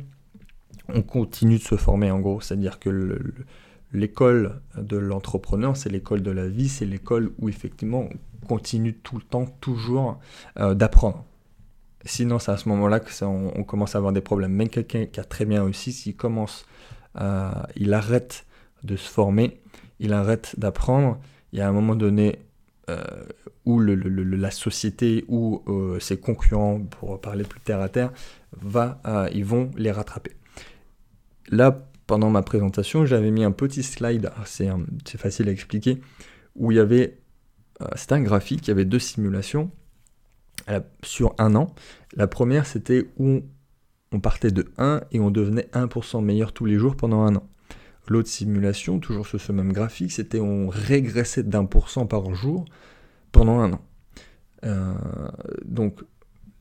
on 0.89 1.01
continue 1.01 1.57
de 1.57 1.63
se 1.63 1.75
former 1.75 2.11
en 2.11 2.19
gros, 2.19 2.41
c'est-à-dire 2.41 2.79
que 2.79 2.89
le 2.89 3.33
l'école 3.94 4.62
de 4.78 4.98
l'entrepreneur, 4.98 5.78
c'est 5.78 5.89
l'école 5.89 6.22
de 6.22 6.31
la 6.31 6.48
vie, 6.48 6.69
c'est 6.69 6.86
l'école 6.86 7.31
où 7.39 7.50
effectivement 7.50 8.10
on 8.44 8.45
continue 8.48 8.94
tout 8.94 9.18
le 9.18 9.24
temps, 9.24 9.45
toujours 9.62 10.19
euh, 10.60 10.74
d'apprendre. 10.74 11.25
Sinon, 12.06 12.39
c'est 12.39 12.51
à 12.51 12.57
ce 12.57 12.69
moment-là 12.69 13.00
que 13.00 13.12
on, 13.25 13.63
commence 13.63 13.95
à 13.95 13.98
avoir 13.98 14.13
des 14.13 14.22
problèmes. 14.22 14.54
Même 14.54 14.69
quelqu'un 14.69 15.06
qui 15.06 15.19
a 15.19 15.24
très 15.24 15.45
bien 15.45 15.63
réussi, 15.63 15.92
s'il 15.92 16.16
commence, 16.16 16.66
euh, 17.19 17.51
il 17.75 17.94
arrête 17.94 18.45
de 18.84 18.95
se 18.95 19.10
former, 19.10 19.60
il 20.00 20.13
arrête 20.13 20.57
d'apprendre, 20.57 21.19
il 21.51 21.60
y 21.60 21.62
a 21.62 21.68
un 21.68 21.72
moment 21.72 21.95
donné 21.95 22.39
euh, 22.89 23.01
où 23.66 23.81
la 23.81 24.51
société 24.51 25.25
ou 25.28 25.62
ses 26.00 26.18
concurrents, 26.18 26.80
pour 26.80 27.19
parler 27.19 27.44
plus 27.44 27.60
terre 27.60 27.81
à 27.81 27.89
terre, 27.89 28.12
va, 28.62 29.01
ils 29.34 29.44
vont 29.44 29.72
les 29.75 29.92
rattraper. 29.92 30.31
Là, 31.50 31.78
pendant 32.07 32.30
ma 32.30 32.42
présentation, 32.42 33.06
j'avais 33.06 33.31
mis 33.31 33.44
un 33.44 33.51
petit 33.51 33.83
slide, 33.83 34.31
ah, 34.36 34.44
c'est 34.45 35.18
facile 35.18 35.50
à 35.50 35.51
expliquer, 35.51 36.01
où 36.56 36.71
il 36.71 36.77
y 36.77 36.80
avait, 36.80 37.19
euh, 37.81 37.88
c'était 37.95 38.15
un 38.15 38.21
graphique, 38.21 38.68
il 38.68 38.69
y 38.69 38.71
avait 38.71 38.86
deux 38.86 39.00
simulations 39.00 39.69
sur 41.01 41.33
un 41.38 41.56
an. 41.56 41.74
La 42.15 42.27
première, 42.27 42.65
c'était 42.65 43.07
où 43.18 43.42
on 44.12 44.19
partait 44.19 44.51
de 44.51 44.65
1 44.77 45.01
et 45.12 45.19
on 45.19 45.31
devenait 45.31 45.69
1% 45.74 46.21
meilleur 46.21 46.51
tous 46.51 46.65
les 46.65 46.77
jours 46.77 46.95
pendant 46.95 47.21
un 47.21 47.36
an. 47.36 47.48
L'autre 48.07 48.30
simulation, 48.30 49.00
toujours 49.00 49.27
sur 49.27 49.39
ce 49.39 49.51
même 49.51 49.74
graphique, 49.74 50.12
c'était 50.12 50.39
on 50.39 50.69
régressait 50.69 51.44
d'un 51.44 51.65
pour 51.65 51.89
cent 51.89 52.06
par 52.06 52.33
jour 52.33 52.65
pendant 53.31 53.60
un 53.60 53.74
an. 53.74 53.81
Euh, 54.65 54.94
donc, 55.65 56.00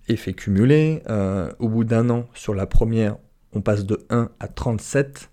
effet 0.08 0.34
cumulé, 0.34 1.02
euh, 1.08 1.52
au 1.58 1.68
bout 1.68 1.84
d'un 1.84 2.10
an, 2.10 2.26
sur 2.34 2.54
la 2.54 2.66
première, 2.66 3.16
on 3.52 3.60
passe 3.60 3.86
de 3.86 4.04
1 4.10 4.30
à 4.40 4.48
37 4.48 5.30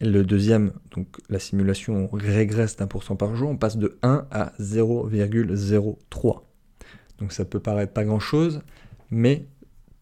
le 0.00 0.24
deuxième, 0.24 0.72
donc 0.90 1.06
la 1.28 1.38
simulation 1.38 2.08
régresse 2.12 2.76
d'un 2.76 2.86
pour 2.86 3.02
cent 3.02 3.16
par 3.16 3.34
jour, 3.34 3.50
on 3.50 3.56
passe 3.56 3.78
de 3.78 3.98
1 4.02 4.26
à 4.30 4.52
0,03. 4.60 6.42
Donc 7.18 7.32
ça 7.32 7.44
peut 7.44 7.60
paraître 7.60 7.92
pas 7.92 8.04
grand-chose, 8.04 8.60
mais 9.10 9.46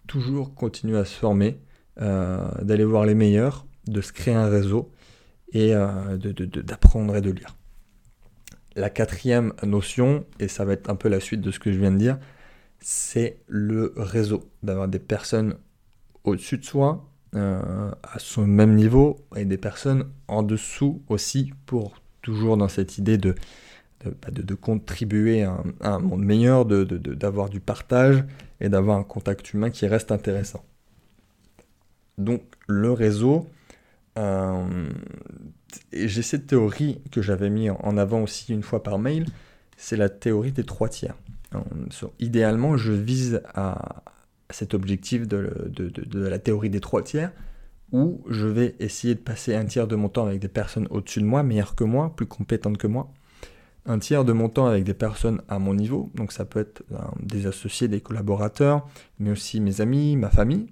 toujours 0.07 0.55
continuer 0.55 0.99
à 0.99 1.05
se 1.05 1.17
former, 1.17 1.61
euh, 2.01 2.45
d'aller 2.63 2.85
voir 2.85 3.07
les 3.07 3.15
meilleurs, 3.15 3.67
de 3.87 4.01
se 4.01 4.13
créer 4.13 4.35
un 4.35 4.49
réseau 4.49 4.91
et 5.53 5.75
euh, 5.75 6.17
d'apprendre 6.17 7.15
et 7.17 7.21
de 7.21 7.31
lire. 7.31 7.57
La 8.75 8.91
quatrième 8.91 9.53
notion, 9.63 10.27
et 10.41 10.49
ça 10.49 10.65
va 10.65 10.73
être 10.73 10.91
un 10.91 10.97
peu 10.97 11.09
la 11.09 11.21
suite 11.21 11.41
de 11.41 11.53
ce 11.53 11.61
que 11.61 11.71
je 11.71 11.79
viens 11.79 11.93
de 11.93 11.99
dire, 11.99 12.19
c'est 12.81 13.39
le 13.47 13.93
réseau, 13.97 14.51
d'avoir 14.65 14.89
des 14.89 14.99
personnes 14.99 15.57
au-dessus 16.25 16.59
de 16.59 16.65
soi, 16.65 17.09
euh, 17.35 17.91
à 18.03 18.19
son 18.19 18.47
même 18.47 18.75
niveau 18.75 19.17
et 19.35 19.45
des 19.45 19.59
personnes 19.59 20.09
en 20.29 20.43
dessous 20.43 21.03
aussi 21.09 21.53
pour 21.67 22.01
toujours 22.23 22.57
dans 22.57 22.69
cette 22.69 22.97
idée 22.99 23.19
de, 23.19 23.35
de, 24.05 24.11
bah, 24.11 24.57
contribuer 24.61 25.43
à 25.43 25.61
un, 25.81 25.99
monde 25.99 26.25
meilleur, 26.25 26.65
d'avoir 26.65 27.49
du 27.49 27.61
partage 27.61 28.25
et 28.61 28.69
d'avoir 28.69 28.99
un 28.99 29.03
contact 29.03 29.53
humain 29.53 29.71
qui 29.71 29.87
reste 29.87 30.13
intéressant. 30.13 30.65
Donc 32.19 32.43
le 32.69 32.93
réseau, 32.93 33.49
euh, 34.17 34.89
j'ai 35.93 36.23
cette 36.23 36.47
théorie 36.47 37.01
que 37.11 37.21
j'avais 37.21 37.51
mis 37.51 37.69
en 37.69 37.97
avant 37.97 38.23
aussi 38.23 38.53
une 38.53 38.63
fois 38.63 38.83
par 38.83 38.99
mail, 38.99 39.27
c'est 39.77 39.97
la 39.97 40.09
théorie 40.09 40.53
des 40.53 40.65
trois 40.65 40.89
tiers. 40.89 41.17
idéalement, 42.21 42.77
je 42.77 42.93
vise 42.93 43.43
à, 43.55 44.03
cet 44.55 44.75
objectif 44.75 45.27
de, 45.27 45.51
la 46.15 46.39
théorie 46.39 46.71
des 46.71 46.81
trois 46.81 47.03
tiers, 47.03 47.33
où 47.93 48.23
je 48.29 48.47
vais 48.47 48.75
essayer 48.81 49.15
de 49.15 49.21
passer 49.21 49.55
un 49.55 49.65
tiers 49.65 49.87
de 49.87 49.97
mon 49.97 50.09
temps 50.09 50.27
avec 50.27 50.41
des 50.41 50.49
personnes 50.49 50.87
au-dessus 50.91 51.21
de 51.21 51.27
moi, 51.27 51.43
meilleures 51.43 51.75
que 51.75 51.85
moi, 51.85 52.15
plus 52.17 52.27
compétentes 52.27 52.79
que 52.79 52.87
moi, 52.87 53.13
un 53.87 53.99
tiers 53.99 54.25
de 54.25 54.33
mon 54.33 54.49
temps 54.49 54.67
avec 54.67 54.85
des 54.85 54.95
personnes 54.95 55.43
à 55.49 55.59
mon 55.59 55.75
niveau, 55.75 56.11
donc 56.15 56.33
ça 56.33 56.45
peut 56.45 56.61
être 56.61 56.83
euh, 56.93 56.97
des 57.21 57.47
associés, 57.47 57.89
des 57.89 58.01
collaborateurs, 58.01 58.87
mais 59.19 59.31
aussi 59.31 59.61
mes 59.61 59.81
amis, 59.81 60.17
ma 60.17 60.31
famille, 60.31 60.67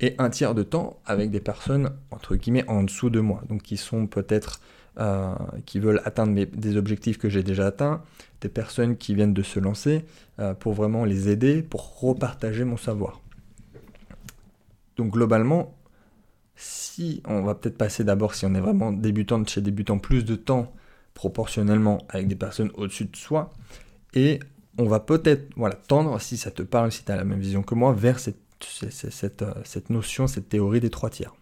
et 0.00 0.14
un 0.18 0.30
tiers 0.30 0.54
de 0.54 0.62
temps 0.62 1.00
avec 1.04 1.30
des 1.30 1.40
personnes, 1.40 1.90
entre 2.10 2.36
guillemets, 2.36 2.68
en 2.68 2.82
dessous 2.82 3.10
de 3.10 3.20
moi, 3.20 3.42
donc 3.48 3.62
qui 3.62 3.76
sont 3.76 4.06
peut-être, 4.06 4.60
euh, 4.98 5.34
qui 5.66 5.78
veulent 5.78 6.00
atteindre 6.04 6.34
des 6.34 6.76
objectifs 6.76 7.18
que 7.18 7.28
j'ai 7.28 7.42
déjà 7.42 7.66
atteints, 7.66 8.02
des 8.40 8.48
personnes 8.48 8.96
qui 8.96 9.14
viennent 9.14 9.34
de 9.34 9.42
se 9.42 9.60
lancer 9.60 10.04
euh, 10.38 10.54
pour 10.54 10.72
vraiment 10.72 11.04
les 11.04 11.28
aider, 11.28 11.62
pour 11.62 12.00
repartager 12.00 12.64
mon 12.64 12.76
savoir. 12.76 13.20
Donc 14.96 15.12
globalement, 15.12 15.74
si 16.54 17.22
on 17.26 17.42
va 17.42 17.54
peut-être 17.54 17.76
passer 17.76 18.04
d'abord, 18.04 18.34
si 18.34 18.46
on 18.46 18.54
est 18.54 18.60
vraiment 18.60 18.90
débutant 18.92 19.38
de 19.38 19.48
chez 19.48 19.60
débutant, 19.60 19.98
plus 19.98 20.24
de 20.24 20.34
temps 20.34 20.72
proportionnellement 21.12 21.98
avec 22.08 22.28
des 22.28 22.36
personnes 22.36 22.70
au-dessus 22.74 23.04
de 23.04 23.16
soi, 23.16 23.52
et 24.14 24.40
on 24.78 24.86
va 24.86 25.00
peut-être 25.00 25.52
voilà, 25.56 25.74
tendre, 25.74 26.18
si 26.20 26.36
ça 26.36 26.50
te 26.50 26.62
parle, 26.62 26.90
si 26.90 27.04
tu 27.04 27.12
as 27.12 27.16
la 27.16 27.24
même 27.24 27.40
vision 27.40 27.62
que 27.62 27.74
moi, 27.74 27.92
vers 27.92 28.18
cette, 28.18 28.40
cette, 28.60 29.42
euh, 29.42 29.52
cette 29.64 29.90
notion, 29.90 30.26
cette 30.26 30.48
théorie 30.48 30.80
des 30.80 30.90
trois 30.90 31.10
tiers. 31.10 31.34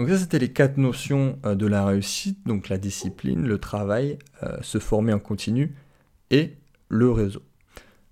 Donc 0.00 0.08
ça, 0.08 0.16
c'était 0.16 0.38
les 0.38 0.50
quatre 0.50 0.78
notions 0.78 1.38
euh, 1.44 1.54
de 1.54 1.66
la 1.66 1.84
réussite, 1.84 2.38
donc 2.46 2.70
la 2.70 2.78
discipline, 2.78 3.46
le 3.46 3.58
travail, 3.58 4.16
euh, 4.42 4.56
se 4.62 4.78
former 4.78 5.12
en 5.12 5.18
continu 5.18 5.74
et 6.30 6.56
le 6.88 7.10
réseau. 7.10 7.42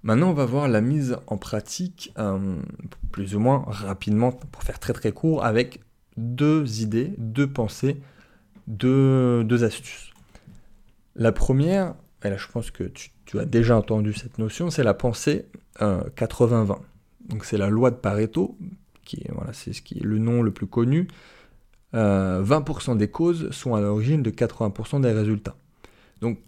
Maintenant, 0.02 0.28
on 0.28 0.34
va 0.34 0.44
voir 0.44 0.68
la 0.68 0.82
mise 0.82 1.16
en 1.28 1.38
pratique, 1.38 2.12
euh, 2.18 2.58
plus 3.10 3.34
ou 3.34 3.40
moins 3.40 3.64
rapidement, 3.68 4.32
pour 4.32 4.62
faire 4.64 4.78
très 4.78 4.92
très 4.92 5.12
court, 5.12 5.46
avec 5.46 5.80
deux 6.18 6.82
idées, 6.82 7.14
deux 7.16 7.46
pensées, 7.46 7.96
deux, 8.66 9.64
astuces. 9.64 10.12
La 11.16 11.32
première, 11.32 11.94
et 12.22 12.28
là 12.28 12.36
je 12.36 12.48
pense 12.48 12.70
que 12.70 12.84
tu, 12.84 13.38
as 13.38 13.46
déjà 13.46 13.78
entendu 13.78 14.12
cette 14.12 14.36
notion, 14.36 14.68
c'est 14.68 14.84
la 14.84 14.92
pensée 14.92 15.46
80-20. 15.80 16.70
Euh, 16.70 16.74
Donc 17.30 17.46
c'est 17.46 17.56
la 17.56 17.70
loi 17.70 17.90
de 17.90 17.96
Pareto, 17.96 18.58
qui 19.06 19.24
voilà, 19.30 19.54
c'est 19.54 19.72
ce 19.72 19.80
qui 19.80 19.96
est 19.96 20.04
le 20.04 20.18
nom 20.18 20.42
le 20.42 20.50
plus 20.50 20.66
connu. 20.66 21.08
20% 21.94 22.90
euh, 22.90 22.94
des 22.94 23.08
causes 23.08 23.50
sont 23.50 23.74
à 23.74 23.80
l'origine 23.80 24.22
de 24.22 24.30
80% 24.30 25.00
des 25.00 25.12
résultats. 25.12 25.56
Donc 26.20 26.38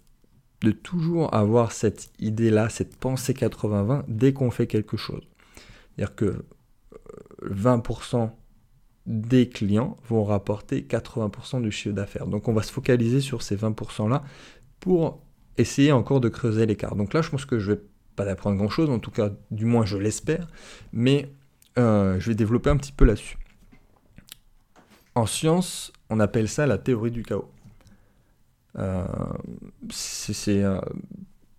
de 0.61 0.71
toujours 0.71 1.33
avoir 1.33 1.71
cette 1.71 2.11
idée-là, 2.19 2.69
cette 2.69 2.95
pensée 2.95 3.33
80-20 3.33 4.03
dès 4.07 4.33
qu'on 4.33 4.51
fait 4.51 4.67
quelque 4.67 4.97
chose. 4.97 5.23
C'est-à-dire 5.95 6.15
que 6.15 6.45
20% 7.43 8.23
euh, 8.23 8.27
des 9.07 9.49
clients 9.49 9.97
vont 10.07 10.23
rapporter 10.23 10.81
80% 10.81 11.61
du 11.61 11.71
chiffre 11.71 11.95
d'affaires. 11.95 12.27
Donc 12.27 12.47
on 12.47 12.53
va 12.53 12.61
se 12.61 12.71
focaliser 12.71 13.21
sur 13.21 13.41
ces 13.41 13.55
20%-là 13.55 14.23
pour 14.79 15.23
essayer 15.57 15.91
encore 15.91 16.21
de 16.21 16.29
creuser 16.29 16.65
l'écart. 16.65 16.95
Donc 16.95 17.13
là, 17.13 17.21
je 17.21 17.29
pense 17.29 17.45
que 17.45 17.57
je 17.57 17.73
vais 17.73 17.81
pas 18.15 18.25
apprendre 18.29 18.57
grand-chose, 18.57 18.89
en 18.89 18.99
tout 18.99 19.11
cas, 19.11 19.31
du 19.49 19.65
moins 19.65 19.85
je 19.85 19.97
l'espère, 19.97 20.47
mais 20.93 21.33
euh, 21.77 22.19
je 22.19 22.29
vais 22.29 22.35
développer 22.35 22.69
un 22.69 22.77
petit 22.77 22.91
peu 22.91 23.05
là-dessus. 23.05 23.37
En 25.13 25.25
science, 25.25 25.91
on 26.09 26.19
appelle 26.19 26.47
ça 26.47 26.65
la 26.65 26.77
théorie 26.77 27.11
du 27.11 27.23
chaos. 27.23 27.49
Euh, 28.77 29.05
euh, 30.47 30.81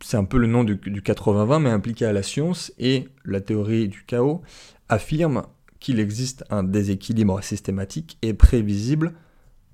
c'est 0.01 0.17
un 0.17 0.25
peu 0.25 0.39
le 0.39 0.47
nom 0.47 0.65
du, 0.65 0.77
80-20, 0.77 1.63
mais 1.63 1.71
impliqué 1.71 2.07
à 2.07 2.13
la 2.13 2.23
science, 2.23 2.73
et 2.79 3.09
la 3.25 3.41
théorie 3.41 3.89
du 3.89 4.05
chaos 4.05 4.43
affirme 4.89 5.45
qu'il 5.81 6.01
existe 6.01 6.45
un 6.49 6.63
déséquilibre 6.63 7.43
systématique 7.43 8.17
et 8.23 8.35
prévisible 8.35 9.13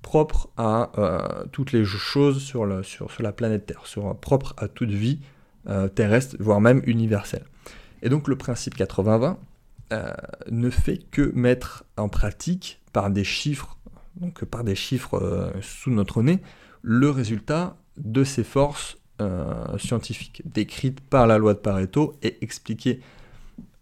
propre 0.02 0.49
à 0.56 0.90
euh, 0.99 1.44
toutes 1.52 1.73
les 1.73 1.85
choses 1.85 2.42
sur, 2.42 2.66
la 2.66 3.32
planète 3.32 3.66
Terre, 3.66 3.85
propre 4.20 4.54
à 4.58 4.68
toute 4.68 4.90
vie 4.90 5.20
terrestre, 5.94 6.37
voire 6.40 6.62
même 6.62 6.80
universelle. 6.87 7.44
Et 8.02 8.08
donc 8.08 8.26
le 8.26 8.37
principe 8.37 8.76
80-20 8.76 9.37
ne 10.50 10.70
fait 10.70 10.99
que 11.11 11.30
mettre 11.35 11.85
en 11.99 12.08
pratique 12.08 12.80
par 12.99 13.11
des 13.11 13.23
chiffres, 13.23 13.78
donc 14.17 14.45
par 14.45 14.64
des 14.64 14.75
chiffres 14.75 15.52
sous 15.61 15.93
notre 15.93 16.21
nez, 16.21 16.40
le 16.83 17.11
résultat 17.11 17.76
de 17.97 18.25
ces 18.25 18.43
forces 18.43 18.99
euh, 19.21 19.78
scientifiques, 19.78 20.43
décrites 20.45 21.00
par 21.00 21.28
la 21.28 21.38
loi 21.38 21.55
de 21.55 21.61
Pareto 21.61 22.17
et 22.25 22.38
expliquées 22.40 22.99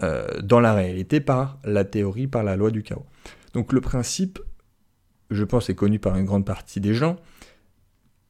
euh, 0.02 0.26
dans 0.42 0.60
la 0.60 0.74
réalité 0.74 1.20
par 1.20 1.58
la 1.64 1.86
théorie, 1.86 2.26
par 2.26 2.44
la 2.44 2.56
loi 2.56 2.70
du 2.70 2.82
chaos. 2.82 3.06
Donc 3.54 3.72
le 3.72 3.80
principe, 3.80 4.38
je 5.30 5.44
pense, 5.44 5.70
est 5.70 5.74
connu 5.74 5.98
par 5.98 6.14
une 6.18 6.26
grande 6.26 6.44
partie 6.44 6.80
des 6.80 6.92
gens, 6.92 7.16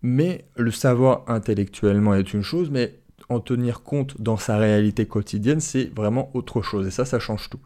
mais 0.03 0.45
le 0.55 0.71
savoir 0.71 1.25
intellectuellement 1.27 2.15
est 2.15 2.33
une 2.33 2.43
chose, 2.43 2.71
mais 2.71 3.01
en 3.29 3.41
tenir 3.41 3.83
compte 3.83 4.21
dans 4.21 4.37
sa 4.37 4.57
réalité 4.57 5.05
quotidienne, 5.07 5.59
c'est 5.59 5.93
vraiment 5.97 6.31
autre 6.35 6.63
chose, 6.63 6.87
et 6.87 6.93
ça, 6.93 7.05
ça 7.05 7.19
change 7.19 7.51
tout. 7.51 7.61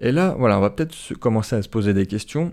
Et 0.00 0.12
là, 0.12 0.34
voilà, 0.38 0.58
on 0.58 0.60
va 0.60 0.70
peut-être 0.70 1.14
commencer 1.14 1.56
à 1.56 1.62
se 1.62 1.68
poser 1.68 1.94
des 1.94 2.06
questions. 2.06 2.52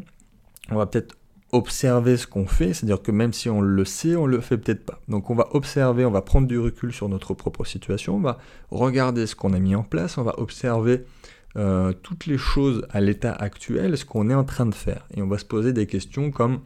On 0.70 0.76
va 0.76 0.86
peut-être 0.86 1.16
observer 1.54 2.18
ce 2.18 2.28
qu'on 2.28 2.46
fait, 2.46 2.74
c'est-à-dire 2.74 3.02
que 3.02 3.12
même 3.12 3.32
si 3.32 3.50
on 3.50 3.62
le 3.62 3.86
sait, 3.86 4.16
on 4.16 4.26
le 4.26 4.42
fait 4.42 4.58
peut-être 4.58 4.86
pas. 4.86 5.00
Donc 5.08 5.30
on 5.30 5.36
va 5.36 5.48
observer, 5.52 6.04
on 6.06 6.12
va 6.12 6.22
prendre 6.22 6.48
du 6.48 6.60
recul 6.60 6.92
sur 6.92 7.08
notre 7.08 7.34
propre 7.34 7.64
situation, 7.64 8.18
on 8.18 8.20
va 8.20 8.38
regarder 8.70 9.26
ce 9.28 9.36
qu'on 9.36 9.54
a 9.54 9.60
mis 9.60 9.76
en 9.76 9.84
place, 9.84 10.18
on 10.18 10.24
va 10.24 10.38
observer 10.40 11.06
euh, 11.56 11.94
toutes 12.04 12.26
les 12.26 12.38
choses 12.38 12.86
à 12.90 13.00
l'état 13.00 13.32
actuel, 13.32 13.98
ce 13.98 14.04
qu'on 14.04 14.30
est 14.30 14.36
en 14.36 14.44
train 14.44 14.66
de 14.66 14.76
faire. 14.76 15.08
Et 15.16 15.22
on 15.22 15.28
va 15.28 15.38
se 15.38 15.46
poser 15.46 15.72
des 15.72 15.88
questions 15.88 16.32
comme 16.32 16.60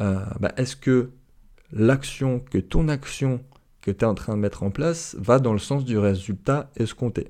euh, 0.00 0.24
bah, 0.40 0.52
est-ce 0.56 0.74
que 0.74 1.10
l'action, 1.70 2.40
que 2.40 2.58
ton 2.58 2.88
action 2.88 3.40
que 3.82 3.90
tu 3.90 4.00
es 4.00 4.04
en 4.04 4.14
train 4.14 4.34
de 4.34 4.40
mettre 4.40 4.62
en 4.62 4.70
place 4.70 5.16
va 5.18 5.38
dans 5.38 5.52
le 5.52 5.58
sens 5.58 5.84
du 5.84 5.98
résultat 5.98 6.70
escompté? 6.76 7.28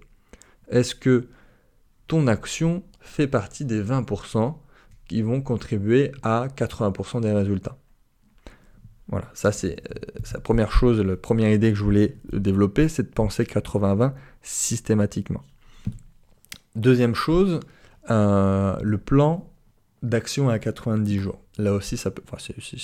Est-ce 0.70 0.94
que 0.94 1.26
ton 2.08 2.26
action 2.26 2.82
fait 3.00 3.28
partie 3.28 3.64
des 3.64 3.82
20% 3.82 4.54
qui 5.06 5.22
vont 5.22 5.40
contribuer 5.40 6.12
à 6.22 6.48
80% 6.48 7.20
des 7.20 7.32
résultats. 7.32 7.76
Voilà, 9.08 9.30
ça 9.32 9.52
c'est 9.52 9.76
euh, 9.90 10.20
la 10.34 10.40
première 10.40 10.70
chose, 10.70 11.00
la 11.00 11.16
première 11.16 11.50
idée 11.50 11.70
que 11.70 11.78
je 11.78 11.84
voulais 11.84 12.16
développer, 12.32 12.88
c'est 12.88 13.04
de 13.04 13.08
penser 13.14 13.44
80-20 13.44 14.12
systématiquement. 14.42 15.42
Deuxième 16.76 17.14
chose, 17.14 17.60
euh, 18.10 18.76
le 18.82 18.98
plan 18.98 19.50
d'action 20.02 20.48
à 20.48 20.58
90 20.58 21.18
jours. 21.18 21.40
Là 21.56 21.72
aussi, 21.72 21.96
c'est 21.96 22.12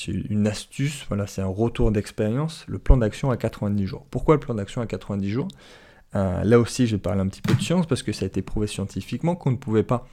une 0.09 0.47
astuce, 0.47 1.05
voilà, 1.09 1.27
c'est 1.27 1.43
un 1.43 1.47
retour 1.47 1.93
d'expérience, 1.93 2.65
le 2.67 2.79
plan 2.79 2.97
d'action 2.97 3.31
à 3.31 3.37
90 3.37 3.87
jours. 3.87 4.07
Pourquoi 4.11 4.35
le 4.35 4.41
plan 4.41 4.55
d'action 4.55 4.81
à 4.81 4.87
90 4.87 5.31
jours? 5.31 5.49
Euh, 6.15 6.45
Là 6.45 6.59
aussi, 6.59 6.87
je 6.87 6.97
vais 6.97 7.03
parler 7.03 7.21
un 7.21 7.29
petit 7.29 7.43
peu 7.43 7.55
de 7.55 7.61
science 7.61 7.87
parce 7.87 8.03
que 8.03 8.13
ça 8.13 8.25
a 8.25 8.29
été 8.29 8.43
prouvé 8.43 8.67
scientifiquement 8.67 9.37
qu'on 9.37 9.51
ne 9.51 9.57
pouvait 9.57 9.83
pas 9.83 10.07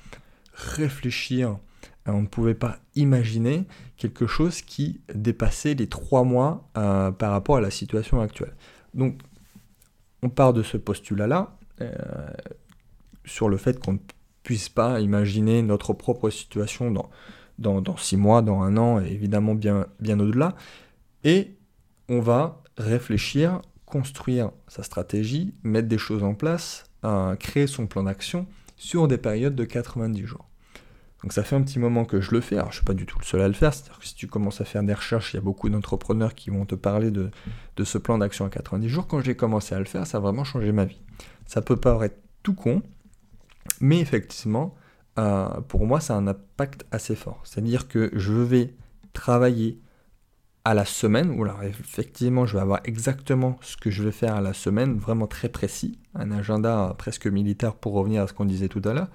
réfléchir 0.54 1.58
on 2.08 2.22
ne 2.22 2.28
pouvait 2.28 2.56
pas 2.56 2.80
imaginer 2.96 3.66
quelque 3.98 4.26
chose 4.26 4.62
qui 4.62 5.02
dépassait 5.14 5.76
les 5.76 5.88
trois 5.88 6.24
mois 6.24 6.68
euh, 6.78 7.12
par 7.12 7.32
rapport 7.32 7.58
à 7.58 7.62
la 7.62 7.72
situation 7.72 8.22
actuelle. 8.22 8.56
Donc, 8.94 9.20
on 10.24 10.30
part 10.30 10.54
de 10.54 10.64
ce 10.64 10.78
postulat-là, 10.78 11.58
euh, 11.82 11.92
sur 13.26 13.50
le 13.50 13.58
fait 13.58 13.80
qu'on 13.80 13.94
ne 13.94 14.00
puisse 14.44 14.70
pas 14.70 15.00
imaginer 15.00 15.62
notre 15.62 15.94
propre 15.94 16.30
situation 16.30 16.92
dans, 16.92 17.10
dans, 17.60 17.98
six 17.98 18.18
mois, 18.18 18.42
dans 18.42 18.62
un 18.62 18.78
an, 18.78 19.00
et 19.00 19.12
évidemment 19.12 19.56
bien, 19.56 19.88
bien 20.00 20.20
au-delà, 20.20 20.56
et 21.24 21.56
on 22.10 22.20
va 22.20 22.62
réfléchir, 22.78 23.62
construire 23.92 24.52
sa 24.68 24.84
stratégie, 24.84 25.54
mettre 25.64 25.88
des 25.88 25.98
choses 25.98 26.24
en 26.24 26.34
place, 26.34 26.86
créer 27.40 27.68
son 27.68 27.88
plan 27.88 28.04
d'action 28.04 28.48
sur 28.78 29.08
des 29.08 29.18
périodes 29.18 29.56
de 29.56 29.66
90 29.66 30.26
jours. 30.26 30.48
Donc 31.22 31.34
ça 31.34 31.44
fait 31.44 31.56
un 31.56 31.62
petit 31.62 31.78
moment 31.78 32.04
que 32.06 32.20
je 32.20 32.32
le 32.32 32.42
fais, 32.42 32.56
alors 32.56 32.72
je 32.72 32.78
ne 32.78 32.78
suis 32.78 32.86
pas 32.86 32.96
du 32.96 33.06
tout 33.06 33.20
le 33.20 33.26
seul 33.26 33.42
à 33.42 33.48
le 33.48 33.54
faire, 33.54 33.74
c'est-à-dire 33.74 34.00
que 34.00 34.08
si 34.08 34.16
tu 34.16 34.28
commences 34.28 34.60
à 34.60 34.66
faire 34.66 34.82
des 34.82 34.94
recherches, 34.94 35.34
il 35.34 35.38
y 35.38 35.40
a 35.40 35.44
beaucoup 35.44 35.70
d'entrepreneurs 35.70 36.34
qui 36.34 36.50
vont 36.50 36.66
te 36.66 36.74
parler 36.74 37.12
de, 37.12 37.30
ce 37.84 37.98
plan 37.98 38.18
d'action 38.18 38.46
à 38.46 38.50
90 38.50 38.90
jours. 38.90 39.08
Quand 39.08 39.22
j'ai 39.22 39.36
commencé 39.36 39.76
à 39.76 39.80
le 39.80 39.86
faire, 39.86 40.08
ça 40.08 40.18
a 40.18 40.22
vraiment 40.22 40.44
changé 40.44 40.72
ma 40.72 40.86
vie. 40.86 41.02
Ça 41.46 41.62
peut 41.62 41.76
paraître 41.76 42.16
tout 42.42 42.56
con, 42.56 42.82
mais 43.82 44.00
effectivement, 44.00 44.74
euh, 45.20 45.48
pour 45.68 45.86
moi, 45.86 46.00
ça 46.00 46.16
a 46.16 46.18
un 46.18 46.28
impact 46.28 46.86
assez 46.92 47.16
fort. 47.16 47.42
C'est-à-dire 47.44 47.88
que 47.88 48.10
je 48.14 48.34
vais 48.34 48.74
travailler 49.14 49.80
à 50.64 50.74
la 50.74 50.86
semaine, 50.86 51.32
ou 51.32 51.44
alors 51.44 51.64
effectivement, 51.64 52.46
je 52.46 52.54
vais 52.56 52.62
avoir 52.62 52.82
exactement 52.84 53.58
ce 53.62 53.78
que 53.78 53.90
je 53.90 54.04
vais 54.04 54.12
faire 54.12 54.36
à 54.36 54.42
la 54.42 54.54
semaine, 54.54 54.98
vraiment 54.98 55.28
très 55.28 55.50
précis, 55.50 55.98
un 56.14 56.32
agenda 56.32 56.94
presque 56.98 57.28
militaire 57.28 57.76
pour 57.76 57.94
revenir 57.94 58.22
à 58.22 58.28
ce 58.28 58.34
qu'on 58.34 58.46
disait 58.46 58.68
tout 58.68 58.82
à 58.86 58.94
l'heure. 58.94 59.10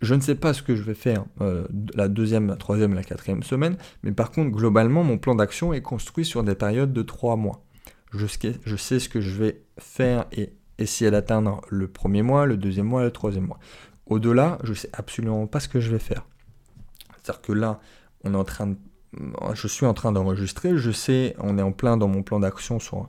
Je 0.00 0.14
ne 0.14 0.20
sais 0.20 0.34
pas 0.34 0.52
ce 0.52 0.62
que 0.62 0.76
je 0.76 0.82
vais 0.82 0.94
faire 0.94 1.24
euh, 1.40 1.66
la 1.94 2.08
deuxième, 2.08 2.46
la 2.46 2.56
troisième, 2.56 2.94
la 2.94 3.02
quatrième 3.02 3.42
semaine, 3.42 3.76
mais 4.02 4.12
par 4.12 4.30
contre, 4.30 4.50
globalement, 4.50 5.02
mon 5.02 5.18
plan 5.18 5.34
d'action 5.34 5.72
est 5.72 5.82
construit 5.82 6.24
sur 6.24 6.44
des 6.44 6.54
périodes 6.54 6.92
de 6.92 7.02
trois 7.02 7.36
mois. 7.36 7.64
Je 8.12 8.26
sais, 8.26 8.56
je 8.64 8.76
sais 8.76 9.00
ce 9.00 9.08
que 9.08 9.20
je 9.20 9.42
vais 9.42 9.62
faire 9.78 10.26
et 10.32 10.52
essayer 10.78 11.10
d'atteindre 11.10 11.62
le 11.68 11.88
premier 11.88 12.22
mois, 12.22 12.46
le 12.46 12.56
deuxième 12.56 12.86
mois, 12.86 13.02
le 13.02 13.10
troisième 13.10 13.46
mois. 13.46 13.58
Au-delà, 14.06 14.58
je 14.62 14.70
ne 14.70 14.74
sais 14.74 14.90
absolument 14.92 15.46
pas 15.46 15.60
ce 15.60 15.68
que 15.68 15.80
je 15.80 15.90
vais 15.90 15.98
faire. 15.98 16.26
C'est-à-dire 17.16 17.42
que 17.42 17.52
là, 17.52 17.80
on 18.24 18.34
est 18.34 18.36
en 18.36 18.44
train 18.44 18.68
de, 18.68 18.76
je 19.54 19.68
suis 19.68 19.86
en 19.86 19.94
train 19.94 20.12
d'enregistrer, 20.12 20.76
je 20.76 20.90
sais, 20.90 21.34
on 21.38 21.58
est 21.58 21.62
en 21.62 21.72
plein 21.72 21.96
dans 21.96 22.08
mon 22.08 22.22
plan 22.22 22.40
d'action 22.40 22.78
sur, 22.78 23.08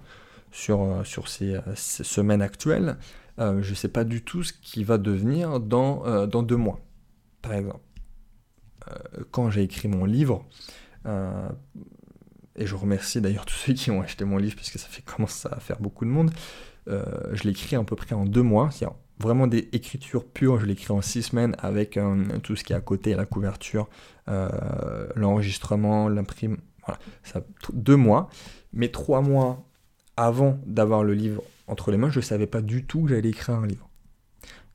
sur, 0.51 0.81
euh, 0.81 1.03
sur 1.03 1.27
ces, 1.27 1.55
euh, 1.55 1.61
ces, 1.75 2.03
semaines 2.03 2.41
actuelles. 2.41 2.97
Euh, 3.39 3.61
je 3.61 3.69
ne 3.69 3.75
sais 3.75 3.87
pas 3.87 4.03
du 4.03 4.21
tout 4.21 4.43
ce 4.43 4.53
qui 4.53 4.83
va 4.83 4.97
devenir 4.97 5.59
dans, 5.59 6.05
euh, 6.05 6.27
dans 6.27 6.43
deux 6.43 6.57
mois, 6.57 6.79
par 7.41 7.53
exemple. 7.53 7.79
Euh, 8.89 9.23
quand 9.31 9.49
j'ai 9.49 9.63
écrit 9.63 9.87
mon 9.87 10.05
livre, 10.05 10.45
et 12.55 12.67
je 12.67 12.75
remercie 12.75 13.19
d'ailleurs 13.19 13.45
tous 13.45 13.55
ceux 13.55 13.73
qui 13.73 13.89
ont 13.89 14.01
acheté 14.01 14.25
mon 14.25 14.37
livre, 14.37 14.55
puisque 14.55 14.77
ça 14.77 14.87
fait 14.87 15.01
commence 15.05 15.45
à 15.45 15.59
faire 15.59 15.79
beaucoup 15.79 16.05
de 16.05 16.09
monde, 16.09 16.31
je 16.89 17.43
l'ai 17.43 17.51
écrit 17.51 17.75
à 17.75 17.83
peu 17.83 17.95
près 17.95 18.15
en 18.15 18.25
deux 18.25 18.41
mois, 18.41 18.69
c'est 18.71 18.85
vraiment 19.19 19.47
des 19.47 19.69
écritures 19.73 20.25
pures, 20.25 20.59
je 20.59 20.65
l'ai 20.65 20.73
écrit 20.73 20.91
en 20.91 21.01
six 21.01 21.23
semaines 21.23 21.55
avec 21.59 21.99
tout 22.43 22.55
ce 22.55 22.63
qui 22.63 22.73
est 22.73 22.75
à 22.75 22.81
côté, 22.81 23.13
la 23.15 23.25
couverture, 23.25 23.87
l'enregistrement, 25.15 26.09
l'imprime, 26.09 26.57
deux 27.73 27.95
mois, 27.95 28.29
mais 28.73 28.89
trois 28.89 29.21
mois 29.21 29.65
avant 30.17 30.59
d'avoir 30.65 31.03
le 31.03 31.13
livre 31.13 31.43
entre 31.67 31.91
les 31.91 31.97
mains, 31.97 32.09
je 32.09 32.19
ne 32.19 32.23
savais 32.23 32.47
pas 32.47 32.61
du 32.61 32.85
tout 32.85 33.03
que 33.03 33.09
j'allais 33.09 33.29
écrire 33.29 33.55
un 33.55 33.67
livre. 33.67 33.89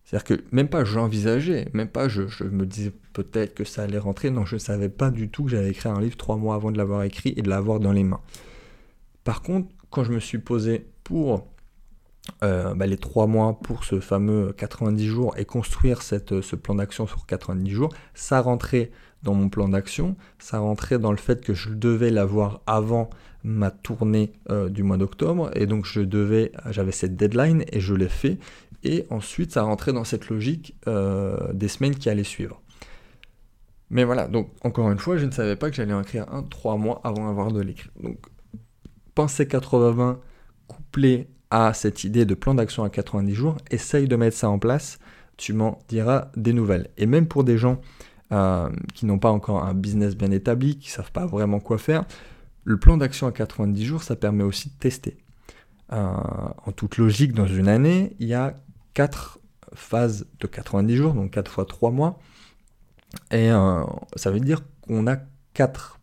C'est-à-dire 0.04 0.25
que 0.25 0.44
même 0.52 0.68
pas 0.68 0.85
j'envisageais, 0.85 1.68
même 1.73 1.88
pas 1.88 2.09
je, 2.09 2.23
me 2.44 2.66
disais 2.66 2.92
peut-être 3.12 3.54
que 3.54 3.64
ça 3.64 3.83
allait 3.83 3.99
rentrer, 3.99 4.30
non, 4.30 4.44
je 4.44 4.54
ne 4.54 4.61
savais 4.61 4.88
pas 4.88 5.11
du 5.11 5.28
tout 5.28 5.44
que 5.44 5.50
j'allais 5.50 5.71
écrire 5.71 5.92
un 5.92 6.00
livre 6.00 6.16
trois 6.16 6.37
mois 6.37 6.54
avant 6.54 6.71
de 6.71 6.78
l'avoir 6.78 7.02
écrit 7.02 7.35
et 7.37 7.42
de 7.42 7.49
l'avoir 7.49 7.80
dans 7.80 7.92
les 7.92 8.04
mains. 8.04 8.21
Par 9.25 9.42
contre, 9.42 9.68
quand 9.90 10.04
je 10.04 10.12
me 10.12 10.21
suis 10.21 10.38
posé 10.38 10.87
pour 11.02 11.47
euh, 12.42 12.74
bah, 12.74 12.86
les 12.86 12.96
3 12.96 13.26
mois 13.26 13.58
pour 13.60 13.84
ce 13.84 14.00
fameux 14.00 14.52
90 14.56 15.06
jours 15.06 15.34
et 15.36 15.44
construire 15.44 16.02
cette, 16.02 16.40
ce 16.40 16.56
plan 16.56 16.76
d'action 16.76 17.06
sur 17.06 17.26
90 17.26 17.70
jours, 17.70 17.92
ça 18.14 18.40
rentrait 18.40 18.90
dans 19.22 19.34
mon 19.34 19.48
plan 19.48 19.68
d'action, 19.68 20.16
ça 20.38 20.58
rentrait 20.58 20.98
dans 20.98 21.10
le 21.10 21.16
fait 21.16 21.42
que 21.42 21.54
je 21.54 21.70
devais 21.70 22.10
l'avoir 22.10 22.60
avant 22.66 23.10
ma 23.42 23.70
tournée 23.70 24.32
euh, 24.50 24.68
du 24.68 24.82
mois 24.82 24.96
d'octobre 24.96 25.50
et 25.54 25.66
donc 25.66 25.84
je 25.84 26.00
devais, 26.00 26.52
j'avais 26.70 26.92
cette 26.92 27.16
deadline 27.16 27.64
et 27.72 27.80
je 27.80 27.94
l'ai 27.94 28.08
fait 28.08 28.38
et 28.84 29.06
ensuite 29.10 29.52
ça 29.52 29.62
rentrait 29.62 29.92
dans 29.92 30.04
cette 30.04 30.28
logique 30.28 30.76
euh, 30.86 31.52
des 31.52 31.68
semaines 31.68 31.94
qui 31.94 32.08
allaient 32.08 32.24
suivre. 32.24 32.60
Mais 33.90 34.04
voilà, 34.04 34.28
donc 34.28 34.50
encore 34.62 34.90
une 34.90 34.98
fois, 34.98 35.16
je 35.18 35.26
ne 35.26 35.30
savais 35.30 35.56
pas 35.56 35.68
que 35.70 35.76
j'allais 35.76 35.92
en 35.92 36.00
écrire 36.00 36.26
un 36.32 36.42
3 36.42 36.76
mois 36.78 37.00
avant 37.04 37.26
d'avoir 37.26 37.52
de 37.52 37.60
l'écrire. 37.60 37.92
Donc 38.02 38.18
pensez 39.14 39.44
80-20 39.44 40.16
couplé 40.66 41.28
à 41.50 41.72
cette 41.74 42.04
idée 42.04 42.24
de 42.24 42.34
plan 42.34 42.54
d'action 42.54 42.84
à 42.84 42.90
90 42.90 43.34
jours, 43.34 43.56
essaye 43.70 44.08
de 44.08 44.16
mettre 44.16 44.36
ça 44.36 44.48
en 44.48 44.58
place, 44.58 44.98
tu 45.36 45.52
m'en 45.52 45.78
diras 45.88 46.30
des 46.36 46.52
nouvelles. 46.52 46.90
Et 46.96 47.06
même 47.06 47.26
pour 47.26 47.44
des 47.44 47.58
gens 47.58 47.80
euh, 48.32 48.68
qui 48.94 49.06
n'ont 49.06 49.18
pas 49.18 49.30
encore 49.30 49.64
un 49.64 49.74
business 49.74 50.16
bien 50.16 50.30
établi, 50.30 50.78
qui 50.78 50.88
ne 50.88 50.92
savent 50.92 51.12
pas 51.12 51.26
vraiment 51.26 51.60
quoi 51.60 51.78
faire, 51.78 52.04
le 52.64 52.78
plan 52.78 52.96
d'action 52.96 53.26
à 53.26 53.32
90 53.32 53.84
jours, 53.84 54.02
ça 54.02 54.16
permet 54.16 54.44
aussi 54.44 54.70
de 54.70 54.74
tester. 54.74 55.18
Euh, 55.92 56.14
en 56.64 56.72
toute 56.72 56.96
logique, 56.96 57.32
dans 57.32 57.46
une 57.46 57.68
année, 57.68 58.16
il 58.18 58.28
y 58.28 58.34
a 58.34 58.58
4 58.94 59.38
phases 59.74 60.26
de 60.40 60.46
90 60.46 60.96
jours, 60.96 61.14
donc 61.14 61.30
4 61.32 61.50
fois 61.50 61.66
3 61.66 61.90
mois. 61.90 62.18
Et 63.30 63.50
euh, 63.50 63.84
ça 64.16 64.30
veut 64.30 64.40
dire 64.40 64.62
qu'on 64.80 65.06
a 65.06 65.16
4 65.52 66.00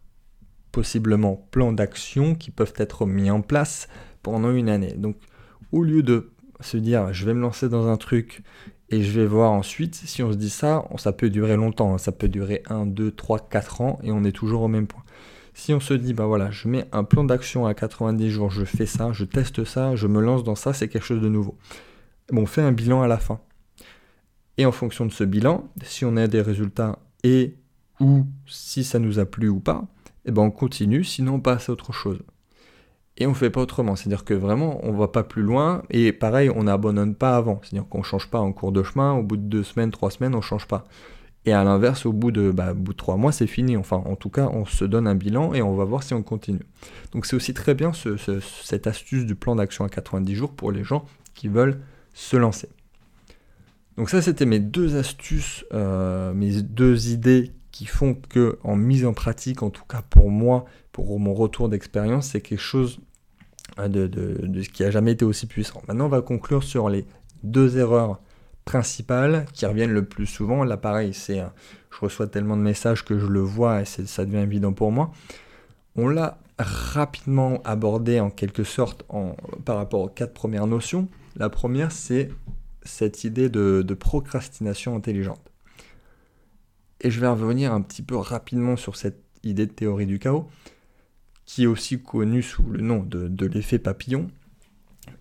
possiblement 0.72 1.48
plans 1.52 1.74
d'action 1.74 2.36
qui 2.36 2.52
peuvent 2.52 2.74
être 2.78 3.06
mis 3.06 3.30
en 3.30 3.42
place 3.42 3.88
pendant 4.24 4.52
une 4.52 4.70
année. 4.70 4.96
Au 5.72 5.84
lieu 5.84 6.04
de 6.04 6.32
se 6.60 6.78
dire 6.78 7.12
je 7.14 7.26
vais 7.26 7.34
me 7.34 7.42
lancer 7.42 7.70
dans 7.70 7.88
un 7.88 7.98
truc 7.98 8.44
et 8.92 9.02
je 9.04 9.18
vais 9.18 9.26
voir 9.26 9.54
ensuite, 9.54 9.96
si 9.96 10.22
on 10.22 10.34
se 10.34 10.38
dit 10.38 10.50
ça, 10.50 10.86
ça 10.98 11.14
peut 11.14 11.30
durer 11.30 11.56
longtemps, 11.56 11.94
hein. 11.94 11.98
ça 11.98 12.12
peut 12.12 12.28
durer 12.28 12.62
1, 12.70 12.88
2, 12.88 13.12
3, 13.12 13.48
4 13.50 13.82
ans 13.82 14.00
et 14.04 14.12
on 14.12 14.26
est 14.26 14.34
toujours 14.34 14.64
au 14.64 14.68
même 14.68 14.86
point. 14.86 15.04
Si 15.54 15.74
on 15.74 15.80
se 15.80 15.94
dit, 15.94 16.14
bah 16.14 16.26
voilà, 16.26 16.52
je 16.52 16.68
mets 16.68 16.86
un 16.92 17.06
plan 17.06 17.24
d'action 17.24 17.66
à 17.66 17.74
90 17.74 18.30
jours, 18.30 18.52
je 18.52 18.66
fais 18.66 18.86
ça, 18.86 19.14
je 19.14 19.24
teste 19.24 19.64
ça, 19.64 19.96
je 19.96 20.08
me 20.08 20.20
lance 20.22 20.44
dans 20.44 20.56
ça, 20.56 20.74
c'est 20.74 20.90
quelque 20.90 21.06
chose 21.06 21.22
de 21.22 21.30
nouveau. 21.30 21.58
On 22.34 22.46
fait 22.46 22.62
un 22.62 22.74
bilan 22.74 23.02
à 23.02 23.08
la 23.08 23.18
fin. 23.18 23.40
Et 24.58 24.66
en 24.66 24.74
fonction 24.74 25.06
de 25.06 25.12
ce 25.12 25.24
bilan, 25.24 25.70
si 25.84 26.04
on 26.04 26.18
a 26.18 26.28
des 26.28 26.42
résultats 26.42 27.00
et 27.24 27.56
ou 28.02 28.26
si 28.46 28.84
ça 28.84 29.00
nous 29.00 29.20
a 29.20 29.26
plu 29.26 29.48
ou 29.48 29.62
pas, 29.62 29.86
eh 30.26 30.32
ben 30.32 30.42
on 30.42 30.52
continue, 30.52 31.06
sinon 31.06 31.36
on 31.36 31.40
passe 31.40 31.70
à 31.70 31.72
autre 31.72 31.94
chose 31.94 32.20
et 33.18 33.28
on 33.28 33.34
fait 33.34 33.50
pas 33.50 33.62
autrement. 33.62 33.96
C'est-à-dire 33.96 34.24
que 34.24 34.34
vraiment, 34.34 34.80
on 34.84 34.94
va 34.94 35.08
pas 35.08 35.24
plus 35.24 35.44
loin, 35.44 35.84
et 35.90 36.12
pareil, 36.12 36.50
on 36.50 36.64
n'abandonne 36.64 37.16
pas 37.16 37.36
avant. 37.36 37.60
C'est-à-dire 37.64 37.88
qu'on 37.88 38.04
change 38.04 38.30
pas 38.30 38.40
en 38.40 38.52
cours 38.52 38.72
de 38.72 38.84
chemin, 38.84 39.14
au 39.14 39.24
bout 39.24 39.38
de 39.38 39.44
deux 39.44 39.64
semaines, 39.64 39.92
trois 39.92 40.12
semaines, 40.12 40.36
on 40.36 40.42
change 40.42 40.68
pas. 40.68 40.86
Et 41.46 41.54
à 41.54 41.64
l'inverse, 41.64 42.06
au 42.06 42.14
bout 42.14 42.32
de, 42.32 42.52
bah, 42.52 42.74
bout 42.74 42.94
de 42.94 42.98
trois 42.98 43.18
mois, 43.18 43.32
c'est 43.32 43.48
fini. 43.48 43.76
Enfin, 43.76 44.04
en 44.06 44.16
tout 44.16 44.30
cas, 44.30 44.48
on 44.54 44.66
se 44.66 44.86
donne 44.86 45.08
un 45.08 45.16
bilan 45.16 45.54
et 45.54 45.62
on 45.62 45.76
va 45.76 45.86
voir 45.86 46.04
si 46.04 46.14
on 46.14 46.22
continue. 46.22 46.62
Donc 47.14 47.26
c'est 47.26 47.36
aussi 47.36 47.54
très 47.54 47.74
bien 47.74 47.92
cette 47.94 48.88
astuce 48.88 49.26
du 49.26 49.36
plan 49.36 49.56
d'action 49.56 49.84
à 49.84 49.90
90 49.90 50.36
jours 50.36 50.52
pour 50.52 50.72
les 50.72 50.84
gens 50.84 51.06
qui 51.34 51.48
veulent 51.48 51.80
se 52.14 52.38
lancer. 52.38 52.70
Donc 53.98 54.10
ça, 54.10 54.22
c'était 54.22 54.46
mes 54.46 54.60
deux 54.60 54.96
astuces, 54.98 55.66
euh, 55.74 56.34
mes 56.34 56.62
deux 56.62 57.10
idées 57.10 57.52
font 57.88 58.16
que, 58.16 58.58
en 58.64 58.76
mise 58.76 59.06
en 59.06 59.14
pratique, 59.14 59.64
en 59.64 59.70
tout 59.70 59.86
cas 59.86 60.02
pour 60.02 60.30
moi, 60.30 60.66
pour 60.92 61.20
mon 61.20 61.34
retour 61.34 61.70
d'expérience, 61.70 62.28
c'est 62.28 62.42
quelque 62.42 62.60
chose 62.60 63.00
euh, 63.80 63.88
de, 63.88 64.62
ce 64.62 64.70
qui 64.70 64.84
a 64.84 64.92
jamais 64.92 65.14
été 65.14 65.26
aussi 65.26 65.46
puissant. 65.46 65.82
Maintenant, 65.88 66.06
on 66.06 66.10
va 66.10 66.22
conclure 66.22 66.64
sur 66.64 66.90
les 66.90 67.06
deux 67.44 67.78
erreurs 67.78 68.20
principales 68.66 69.46
qui 69.54 69.66
reviennent 69.66 69.94
le 69.94 70.06
plus 70.06 70.26
souvent. 70.26 70.64
Là, 70.64 70.78
pareil, 70.78 71.14
c'est, 71.14 71.42
je 71.92 72.00
reçois 72.00 72.28
tellement 72.28 72.58
de 72.58 72.62
messages 72.62 73.04
que 73.04 73.18
je 73.18 73.26
le 73.26 73.40
vois 73.40 73.82
et 73.82 73.86
ça 73.86 74.26
devient 74.26 74.38
évident 74.38 74.74
pour 74.74 74.92
moi. 74.92 75.12
On 75.96 76.08
l'a 76.08 76.38
rapidement 76.60 77.62
abordé 77.64 78.20
en 78.20 78.30
quelque 78.30 78.64
sorte 78.64 79.04
par 79.66 79.78
rapport 79.78 80.02
aux 80.02 80.10
quatre 80.10 80.34
premières 80.34 80.68
notions. 80.68 81.08
La 81.36 81.50
première, 81.50 81.92
c'est 81.92 82.30
cette 82.84 83.24
idée 83.24 83.50
de 83.50 83.94
procrastination 83.96 84.96
intelligente. 84.96 85.51
Et 87.02 87.12
je 87.12 87.20
vais 87.20 87.28
revenir 87.28 87.74
un 87.74 87.82
petit 87.82 88.04
peu 88.04 88.16
rapidement 88.16 88.78
sur 88.78 88.96
cette 88.96 89.24
idée 89.44 89.66
de 89.66 89.72
théorie 89.72 90.06
du 90.06 90.20
chaos 90.20 90.48
qui 91.46 91.64
est 91.64 91.68
aussi 91.68 92.02
connu 92.02 92.42
sous 92.42 92.64
le 92.64 92.80
nom 92.80 93.04
de, 93.04 93.46
l'effet 93.46 93.78
papillon. 93.78 94.30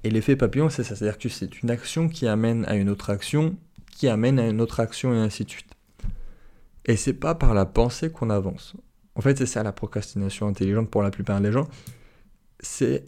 Et 0.04 0.10
l'effet 0.10 0.36
papillon, 0.36 0.68
c'est 0.68 0.84
ça, 0.84 0.94
c'est-à-dire 0.94 1.18
que 1.18 1.28
c'est 1.28 1.60
une 1.62 1.70
action 1.70 2.08
qui 2.08 2.28
amène 2.28 2.64
à 2.66 2.76
une 2.76 2.88
autre 2.88 3.10
action, 3.10 3.56
qui 3.90 4.06
amène 4.06 4.38
à 4.38 4.46
une 4.46 4.60
autre 4.60 4.78
action, 4.78 5.12
et 5.12 5.18
ainsi 5.18 5.44
de 5.44 5.50
suite. 5.50 5.74
Et 6.84 6.96
c'est 6.96 7.14
pas 7.14 7.34
par 7.34 7.52
la 7.52 7.66
pensée 7.66 8.12
qu'on 8.12 8.30
avance. 8.30 8.76
En 9.16 9.22
fait, 9.22 9.38
c'est 9.38 9.46
ça 9.46 9.62
la 9.62 9.72
procrastination 9.72 10.46
intelligente 10.46 10.88
pour 10.88 11.02
la 11.02 11.10
plupart 11.10 11.40
des 11.40 11.50
gens. 11.50 11.68
C'est 12.60 13.06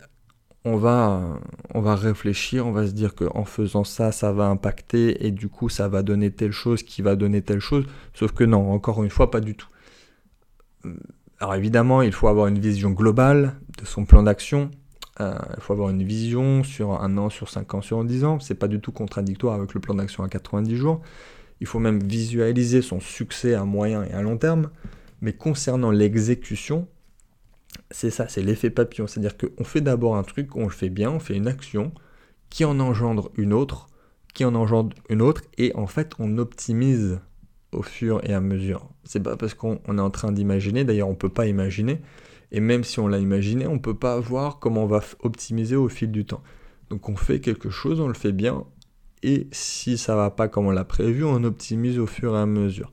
on 0.64 0.76
va, 0.76 1.38
réfléchir, 1.74 2.66
on 2.66 2.72
va 2.72 2.86
se 2.86 2.92
dire 2.92 3.14
qu'en 3.14 3.44
faisant 3.44 3.84
ça, 3.84 4.12
ça 4.12 4.32
va 4.32 4.46
impacter 4.46 5.26
et 5.26 5.32
du 5.32 5.48
coup, 5.48 5.68
ça 5.68 5.88
va 5.88 6.02
donner 6.02 6.30
telle 6.30 6.52
chose 6.52 6.82
qui 6.82 7.02
va 7.02 7.16
donner 7.16 7.42
telle 7.42 7.60
chose. 7.60 7.84
Sauf 8.14 8.32
que 8.32 8.44
non, 8.44 8.72
encore 8.72 9.02
une 9.02 9.10
fois, 9.10 9.30
pas 9.30 9.40
du 9.40 9.56
tout. 9.56 9.68
Alors 11.40 11.54
évidemment, 11.56 12.02
il 12.02 12.12
faut 12.12 12.28
avoir 12.28 12.46
une 12.46 12.60
vision 12.60 12.90
globale 12.90 13.58
de 13.80 13.84
son 13.84 14.04
plan 14.04 14.22
d'action. 14.22 14.70
Euh, 15.20 15.34
il 15.56 15.62
faut 15.62 15.72
avoir 15.72 15.90
une 15.90 16.04
vision 16.04 16.62
sur 16.62 17.02
un 17.02 17.18
an, 17.18 17.28
sur 17.28 17.48
cinq 17.48 17.74
ans, 17.74 17.82
sur 17.82 18.04
dix 18.04 18.24
ans. 18.24 18.38
C'est 18.38 18.54
pas 18.54 18.68
du 18.68 18.80
tout 18.80 18.92
contradictoire 18.92 19.54
avec 19.54 19.74
le 19.74 19.80
plan 19.80 19.94
d'action 19.94 20.22
à 20.22 20.28
90 20.28 20.76
jours. 20.76 21.02
Il 21.60 21.66
faut 21.66 21.80
même 21.80 22.00
visualiser 22.02 22.82
son 22.82 23.00
succès 23.00 23.54
à 23.54 23.64
moyen 23.64 24.04
et 24.04 24.12
à 24.12 24.22
long 24.22 24.36
terme. 24.36 24.70
Mais 25.20 25.32
concernant 25.32 25.90
l'exécution, 25.90 26.88
c'est 27.90 28.10
ça, 28.10 28.28
c'est 28.28 28.42
l'effet 28.42 28.70
papillon. 28.70 29.06
C'est-à-dire 29.06 29.36
qu'on 29.36 29.64
fait 29.64 29.80
d'abord 29.80 30.16
un 30.16 30.22
truc, 30.22 30.56
on 30.56 30.64
le 30.64 30.70
fait 30.70 30.90
bien, 30.90 31.10
on 31.10 31.18
fait 31.18 31.36
une 31.36 31.48
action 31.48 31.92
qui 32.50 32.64
en 32.64 32.80
engendre 32.80 33.30
une 33.36 33.52
autre, 33.52 33.88
qui 34.34 34.44
en 34.44 34.54
engendre 34.54 34.96
une 35.08 35.22
autre, 35.22 35.42
et 35.58 35.74
en 35.74 35.86
fait 35.86 36.12
on 36.18 36.38
optimise 36.38 37.20
au 37.72 37.82
fur 37.82 38.20
et 38.24 38.34
à 38.34 38.40
mesure. 38.40 38.88
C'est 39.04 39.22
pas 39.22 39.36
parce 39.36 39.54
qu'on 39.54 39.76
est 39.76 40.00
en 40.00 40.10
train 40.10 40.32
d'imaginer, 40.32 40.84
d'ailleurs 40.84 41.08
on 41.08 41.14
peut 41.14 41.28
pas 41.30 41.46
imaginer, 41.46 42.00
et 42.50 42.60
même 42.60 42.84
si 42.84 43.00
on 43.00 43.08
l'a 43.08 43.18
imaginé, 43.18 43.66
on 43.66 43.78
peut 43.78 43.96
pas 43.96 44.20
voir 44.20 44.58
comment 44.58 44.84
on 44.84 44.86
va 44.86 45.00
optimiser 45.20 45.76
au 45.76 45.88
fil 45.88 46.10
du 46.10 46.26
temps. 46.26 46.42
Donc 46.90 47.08
on 47.08 47.16
fait 47.16 47.40
quelque 47.40 47.70
chose, 47.70 48.00
on 48.00 48.08
le 48.08 48.14
fait 48.14 48.32
bien, 48.32 48.64
et 49.22 49.48
si 49.52 49.96
ça 49.96 50.16
va 50.16 50.30
pas 50.30 50.48
comme 50.48 50.66
on 50.66 50.70
l'a 50.70 50.84
prévu, 50.84 51.24
on 51.24 51.44
optimise 51.44 51.98
au 51.98 52.06
fur 52.06 52.36
et 52.36 52.40
à 52.40 52.46
mesure. 52.46 52.92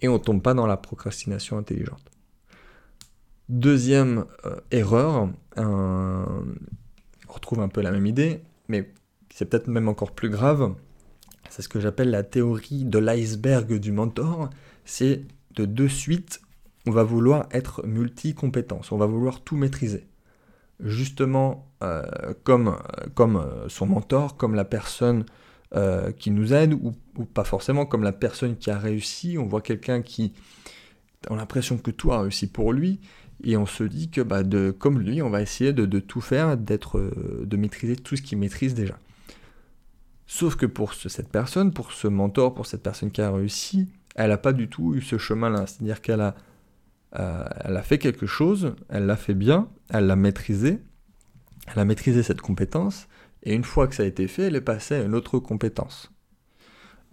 Et 0.00 0.08
on 0.08 0.20
tombe 0.20 0.42
pas 0.42 0.54
dans 0.54 0.66
la 0.66 0.76
procrastination 0.76 1.58
intelligente. 1.58 2.12
Deuxième 3.48 4.26
euh, 4.44 4.56
erreur, 4.70 5.30
on 5.56 6.44
retrouve 7.28 7.60
un 7.60 7.68
peu 7.68 7.80
la 7.80 7.90
même 7.90 8.04
idée, 8.04 8.42
mais 8.68 8.92
c'est 9.32 9.46
peut-être 9.46 9.68
même 9.68 9.88
encore 9.88 10.12
plus 10.12 10.28
grave, 10.28 10.74
c'est 11.48 11.62
ce 11.62 11.68
que 11.68 11.80
j'appelle 11.80 12.10
la 12.10 12.22
théorie 12.22 12.84
de 12.84 12.98
l'iceberg 12.98 13.78
du 13.78 13.90
mentor. 13.90 14.50
C'est 14.84 15.22
de 15.54 15.64
de 15.64 15.88
suite, 15.88 16.42
on 16.86 16.90
va 16.90 17.02
vouloir 17.04 17.48
être 17.50 17.86
multi-compétence, 17.86 18.92
on 18.92 18.98
va 18.98 19.06
vouloir 19.06 19.40
tout 19.40 19.56
maîtriser. 19.56 20.06
Justement, 20.80 21.72
euh, 21.82 22.04
comme, 22.44 22.76
comme 23.14 23.36
euh, 23.36 23.68
son 23.68 23.86
mentor, 23.86 24.36
comme 24.36 24.54
la 24.54 24.64
personne 24.64 25.24
qui 26.18 26.30
nous 26.30 26.54
aide, 26.54 26.72
ou, 26.72 26.94
pas 27.34 27.44
forcément 27.44 27.84
comme 27.84 28.02
la 28.02 28.12
personne 28.12 28.56
qui 28.56 28.70
a 28.70 28.78
réussi. 28.78 29.36
On 29.36 29.44
voit 29.44 29.60
quelqu'un 29.60 30.00
qui 30.00 30.32
a 31.28 31.36
l'impression 31.36 31.76
que 31.76 31.90
tout 31.90 32.10
a 32.10 32.22
réussi 32.22 32.46
pour 32.46 32.72
lui, 32.72 33.00
et 33.44 33.56
on 33.56 33.66
se 33.66 33.84
dit 33.84 34.10
que 34.10 34.20
bah, 34.20 34.42
comme 34.78 34.98
lui, 34.98 35.22
on 35.22 35.30
va 35.30 35.42
essayer 35.42 35.72
de, 35.72 35.98
tout 36.00 36.20
faire, 36.20 36.56
d'être, 36.56 37.12
de 37.44 37.56
maîtriser 37.56 37.96
tout 37.96 38.16
ce 38.16 38.22
qu'il 38.22 38.38
maîtrise 38.38 38.74
déjà. 38.74 38.98
Sauf 40.26 40.56
que 40.56 40.66
pour 40.66 40.92
cette 40.92 41.30
personne, 41.30 41.72
pour 41.72 41.92
ce 41.92 42.06
mentor, 42.06 42.54
pour 42.54 42.66
cette 42.66 42.82
personne 42.82 43.10
qui 43.10 43.22
a 43.22 43.30
réussi, 43.30 43.88
elle 44.14 44.28
n'a 44.28 44.36
pas 44.36 44.52
du 44.52 44.68
tout 44.68 44.94
eu 44.94 45.00
ce 45.00 45.16
chemin-là. 45.16 45.66
C'est-à-dire 45.66 46.02
qu'elle 46.02 46.20
a, 46.20 46.34
euh, 47.18 47.44
a 47.64 47.82
fait 47.82 47.98
quelque 47.98 48.26
chose, 48.26 48.74
elle 48.88 49.06
l'a 49.06 49.16
fait 49.16 49.34
bien, 49.34 49.68
elle 49.88 50.06
l'a 50.06 50.16
maîtrisé, 50.16 50.80
elle 51.66 51.78
a 51.78 51.84
maîtrisé 51.84 52.22
cette 52.22 52.42
compétence, 52.42 53.08
et 53.42 53.54
une 53.54 53.64
fois 53.64 53.88
que 53.88 53.94
ça 53.94 54.02
a 54.02 54.06
été 54.06 54.28
fait, 54.28 54.44
elle 54.44 54.56
est 54.56 54.60
passée 54.60 54.96
à 54.96 55.02
une 55.02 55.14
autre 55.14 55.38
compétence. 55.38 56.12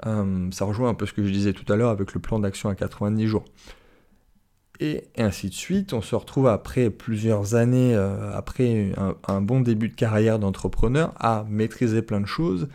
Euh, 0.05 0.49
ça 0.51 0.65
rejoint 0.65 0.89
un 0.89 0.93
peu 0.93 1.05
ce 1.05 1.13
que 1.13 1.23
je 1.23 1.31
disais 1.31 1.53
tout 1.53 1.71
à 1.71 1.77
l'heure 1.77 1.91
avec 1.91 2.13
le 2.13 2.19
plan 2.19 2.39
d'action 2.39 2.67
à 2.67 2.75
90 2.75 3.27
jours. 3.27 3.45
Et 4.79 5.05
ainsi 5.17 5.49
de 5.49 5.53
suite, 5.53 5.93
on 5.93 6.01
se 6.01 6.15
retrouve 6.15 6.47
après 6.47 6.89
plusieurs 6.89 7.55
années, 7.55 7.95
euh, 7.95 8.33
après 8.33 8.91
un, 9.27 9.41
bon 9.41 9.61
début 9.61 9.89
de 9.89 9.95
carrière 9.95 10.37
d'entrepreneur, 10.37 11.13
à 11.17 11.45
maîtriser 11.49 12.01
plein 12.01 12.19
de 12.19 12.25
choses 12.25 12.67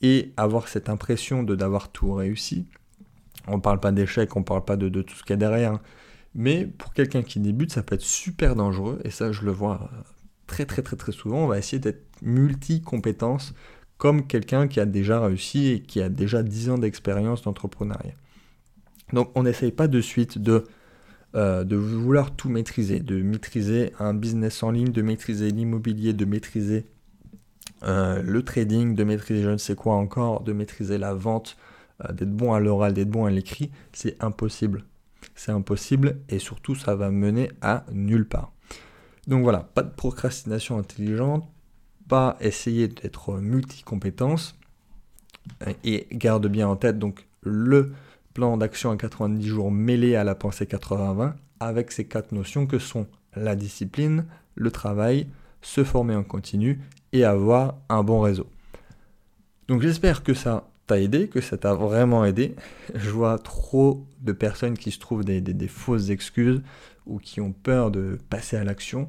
et 0.00 0.32
avoir 0.36 0.68
cette 0.68 0.88
impression 0.88 1.42
de 1.42 1.54
d'avoir 1.54 1.90
tout 1.90 2.14
réussi. 2.14 2.66
On 3.46 3.56
ne 3.56 3.60
parle 3.60 3.80
pas 3.80 3.92
d'échec, 3.92 4.34
on 4.36 4.40
ne 4.40 4.44
parle 4.44 4.64
pas 4.64 4.76
de, 4.76 4.88
tout 5.02 5.14
ce 5.14 5.22
qu'il 5.22 5.30
y 5.30 5.34
a 5.34 5.36
derrière. 5.36 5.78
Mais 6.34 6.66
pour 6.66 6.94
quelqu'un 6.94 7.22
qui 7.22 7.40
débute, 7.40 7.72
ça 7.72 7.82
peut 7.82 7.94
être 7.94 8.00
super 8.00 8.56
dangereux, 8.56 9.00
et 9.04 9.10
ça 9.10 9.30
je 9.30 9.42
le 9.42 9.52
vois 9.52 9.90
euh, 9.92 9.96
très 10.46 10.64
très 10.64 10.82
très 10.82 10.96
très 10.96 11.12
souvent, 11.12 11.44
on 11.44 11.46
va 11.46 11.58
essayer 11.58 11.78
d'être 11.78 12.04
multi-compétences 12.22 13.54
comme 13.98 14.26
quelqu'un 14.26 14.66
qui 14.66 14.80
a 14.80 14.86
déjà 14.86 15.20
réussi 15.20 15.68
et 15.68 15.80
qui 15.82 16.00
a 16.00 16.08
déjà 16.08 16.42
10 16.42 16.70
ans 16.70 16.78
d'expérience 16.78 17.42
d'entrepreneuriat. 17.42 18.14
Donc 19.12 19.30
on 19.34 19.44
n'essaye 19.44 19.70
pas 19.70 19.86
de 19.86 20.00
suite 20.00 20.38
de, 20.38 20.64
euh, 21.36 21.64
de 21.64 21.74
vouloir 21.74 22.30
tout 22.36 22.48
maîtriser, 22.48 23.00
de 23.00 23.20
maîtriser 23.20 23.92
un 23.98 24.14
business 24.14 24.62
en 24.62 24.70
ligne, 24.70 24.92
de 24.92 25.02
maîtriser 25.02 25.50
l'immobilier, 25.50 26.12
de 26.12 26.24
maîtriser 26.24 26.86
euh, 27.82 28.22
le 28.22 28.42
trading, 28.44 28.94
de 28.94 29.02
maîtriser 29.02 29.42
je 29.42 29.50
ne 29.50 29.56
sais 29.56 29.74
quoi 29.74 29.94
encore, 29.94 30.42
de 30.42 30.52
maîtriser 30.52 30.96
la 30.96 31.12
vente, 31.12 31.56
euh, 32.04 32.12
d'être 32.12 32.30
bon 32.30 32.52
à 32.52 32.60
l'oral, 32.60 32.94
d'être 32.94 33.10
bon 33.10 33.24
à 33.24 33.30
l'écrit. 33.30 33.72
C'est 33.92 34.22
impossible. 34.22 34.84
C'est 35.34 35.50
impossible 35.50 36.20
et 36.28 36.38
surtout 36.38 36.76
ça 36.76 36.94
va 36.94 37.10
mener 37.10 37.50
à 37.60 37.84
nulle 37.92 38.28
part. 38.28 38.52
Donc 39.26 39.42
voilà, 39.42 39.58
pas 39.74 39.82
de 39.82 39.90
procrastination 39.90 40.78
intelligente, 40.78 41.48
pas 42.06 42.36
essayer 42.40 42.86
d'être 42.86 43.38
multi-compétences 43.38 44.56
et 45.82 46.06
garde 46.12 46.46
bien 46.46 46.68
en 46.68 46.76
tête 46.76 46.98
donc 46.98 47.26
le 47.42 47.92
plan 48.34 48.56
d'action 48.56 48.90
à 48.90 48.96
90 48.96 49.46
jours 49.46 49.70
mêlé 49.70 50.16
à 50.16 50.24
la 50.24 50.34
pensée 50.34 50.66
80-20 50.66 51.34
avec 51.60 51.92
ces 51.92 52.04
quatre 52.04 52.32
notions 52.32 52.66
que 52.66 52.78
sont 52.78 53.06
la 53.36 53.56
discipline, 53.56 54.26
le 54.54 54.70
travail, 54.70 55.28
se 55.62 55.84
former 55.84 56.14
en 56.14 56.24
continu 56.24 56.80
et 57.12 57.24
avoir 57.24 57.76
un 57.88 58.02
bon 58.02 58.20
réseau. 58.20 58.46
Donc 59.68 59.80
j'espère 59.80 60.22
que 60.22 60.34
ça 60.34 60.68
t'a 60.86 61.00
aidé, 61.00 61.28
que 61.28 61.40
ça 61.40 61.56
t'a 61.56 61.74
vraiment 61.74 62.24
aidé. 62.24 62.54
Je 62.94 63.10
vois 63.10 63.38
trop 63.38 64.04
de 64.20 64.32
personnes 64.32 64.76
qui 64.76 64.90
se 64.90 64.98
trouvent 64.98 65.24
des, 65.24 65.68
fausses 65.68 66.10
excuses 66.10 66.62
ou 67.06 67.18
qui 67.18 67.40
ont 67.40 67.52
peur 67.52 67.90
de 67.90 68.18
passer 68.28 68.56
à 68.56 68.64
l'action. 68.64 69.08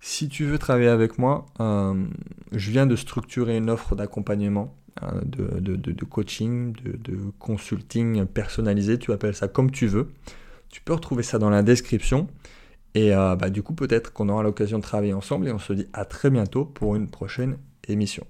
Si 0.00 0.28
tu 0.28 0.44
veux 0.44 0.58
travailler 0.58 0.88
avec 0.88 1.18
moi, 1.18 1.46
euh, 1.60 2.04
je 2.52 2.70
viens 2.70 2.86
de 2.86 2.96
structurer 2.96 3.56
une 3.56 3.70
offre 3.70 3.94
d'accompagnement, 3.94 4.74
euh, 5.02 5.20
de, 5.24 6.04
coaching, 6.04 6.74
de, 6.74 7.16
consulting 7.38 8.26
personnalisé, 8.26 8.98
tu 8.98 9.12
appelles 9.12 9.34
ça 9.34 9.48
comme 9.48 9.70
tu 9.70 9.86
veux. 9.86 10.10
Tu 10.68 10.80
peux 10.80 10.92
retrouver 10.92 11.22
ça 11.22 11.38
dans 11.38 11.50
la 11.50 11.62
description. 11.62 12.28
Et 12.94 13.14
euh, 13.14 13.36
bah, 13.36 13.48
du 13.48 13.62
coup, 13.62 13.74
peut-être 13.74 14.12
qu'on 14.12 14.28
aura 14.28 14.42
l'occasion 14.42 14.78
de 14.78 14.82
travailler 14.82 15.14
ensemble 15.14 15.48
et 15.48 15.52
on 15.52 15.58
se 15.58 15.72
dit 15.72 15.86
à 15.92 16.04
très 16.04 16.30
bientôt 16.30 16.64
pour 16.64 16.94
une 16.94 17.08
prochaine 17.08 17.56
émission. 17.88 18.26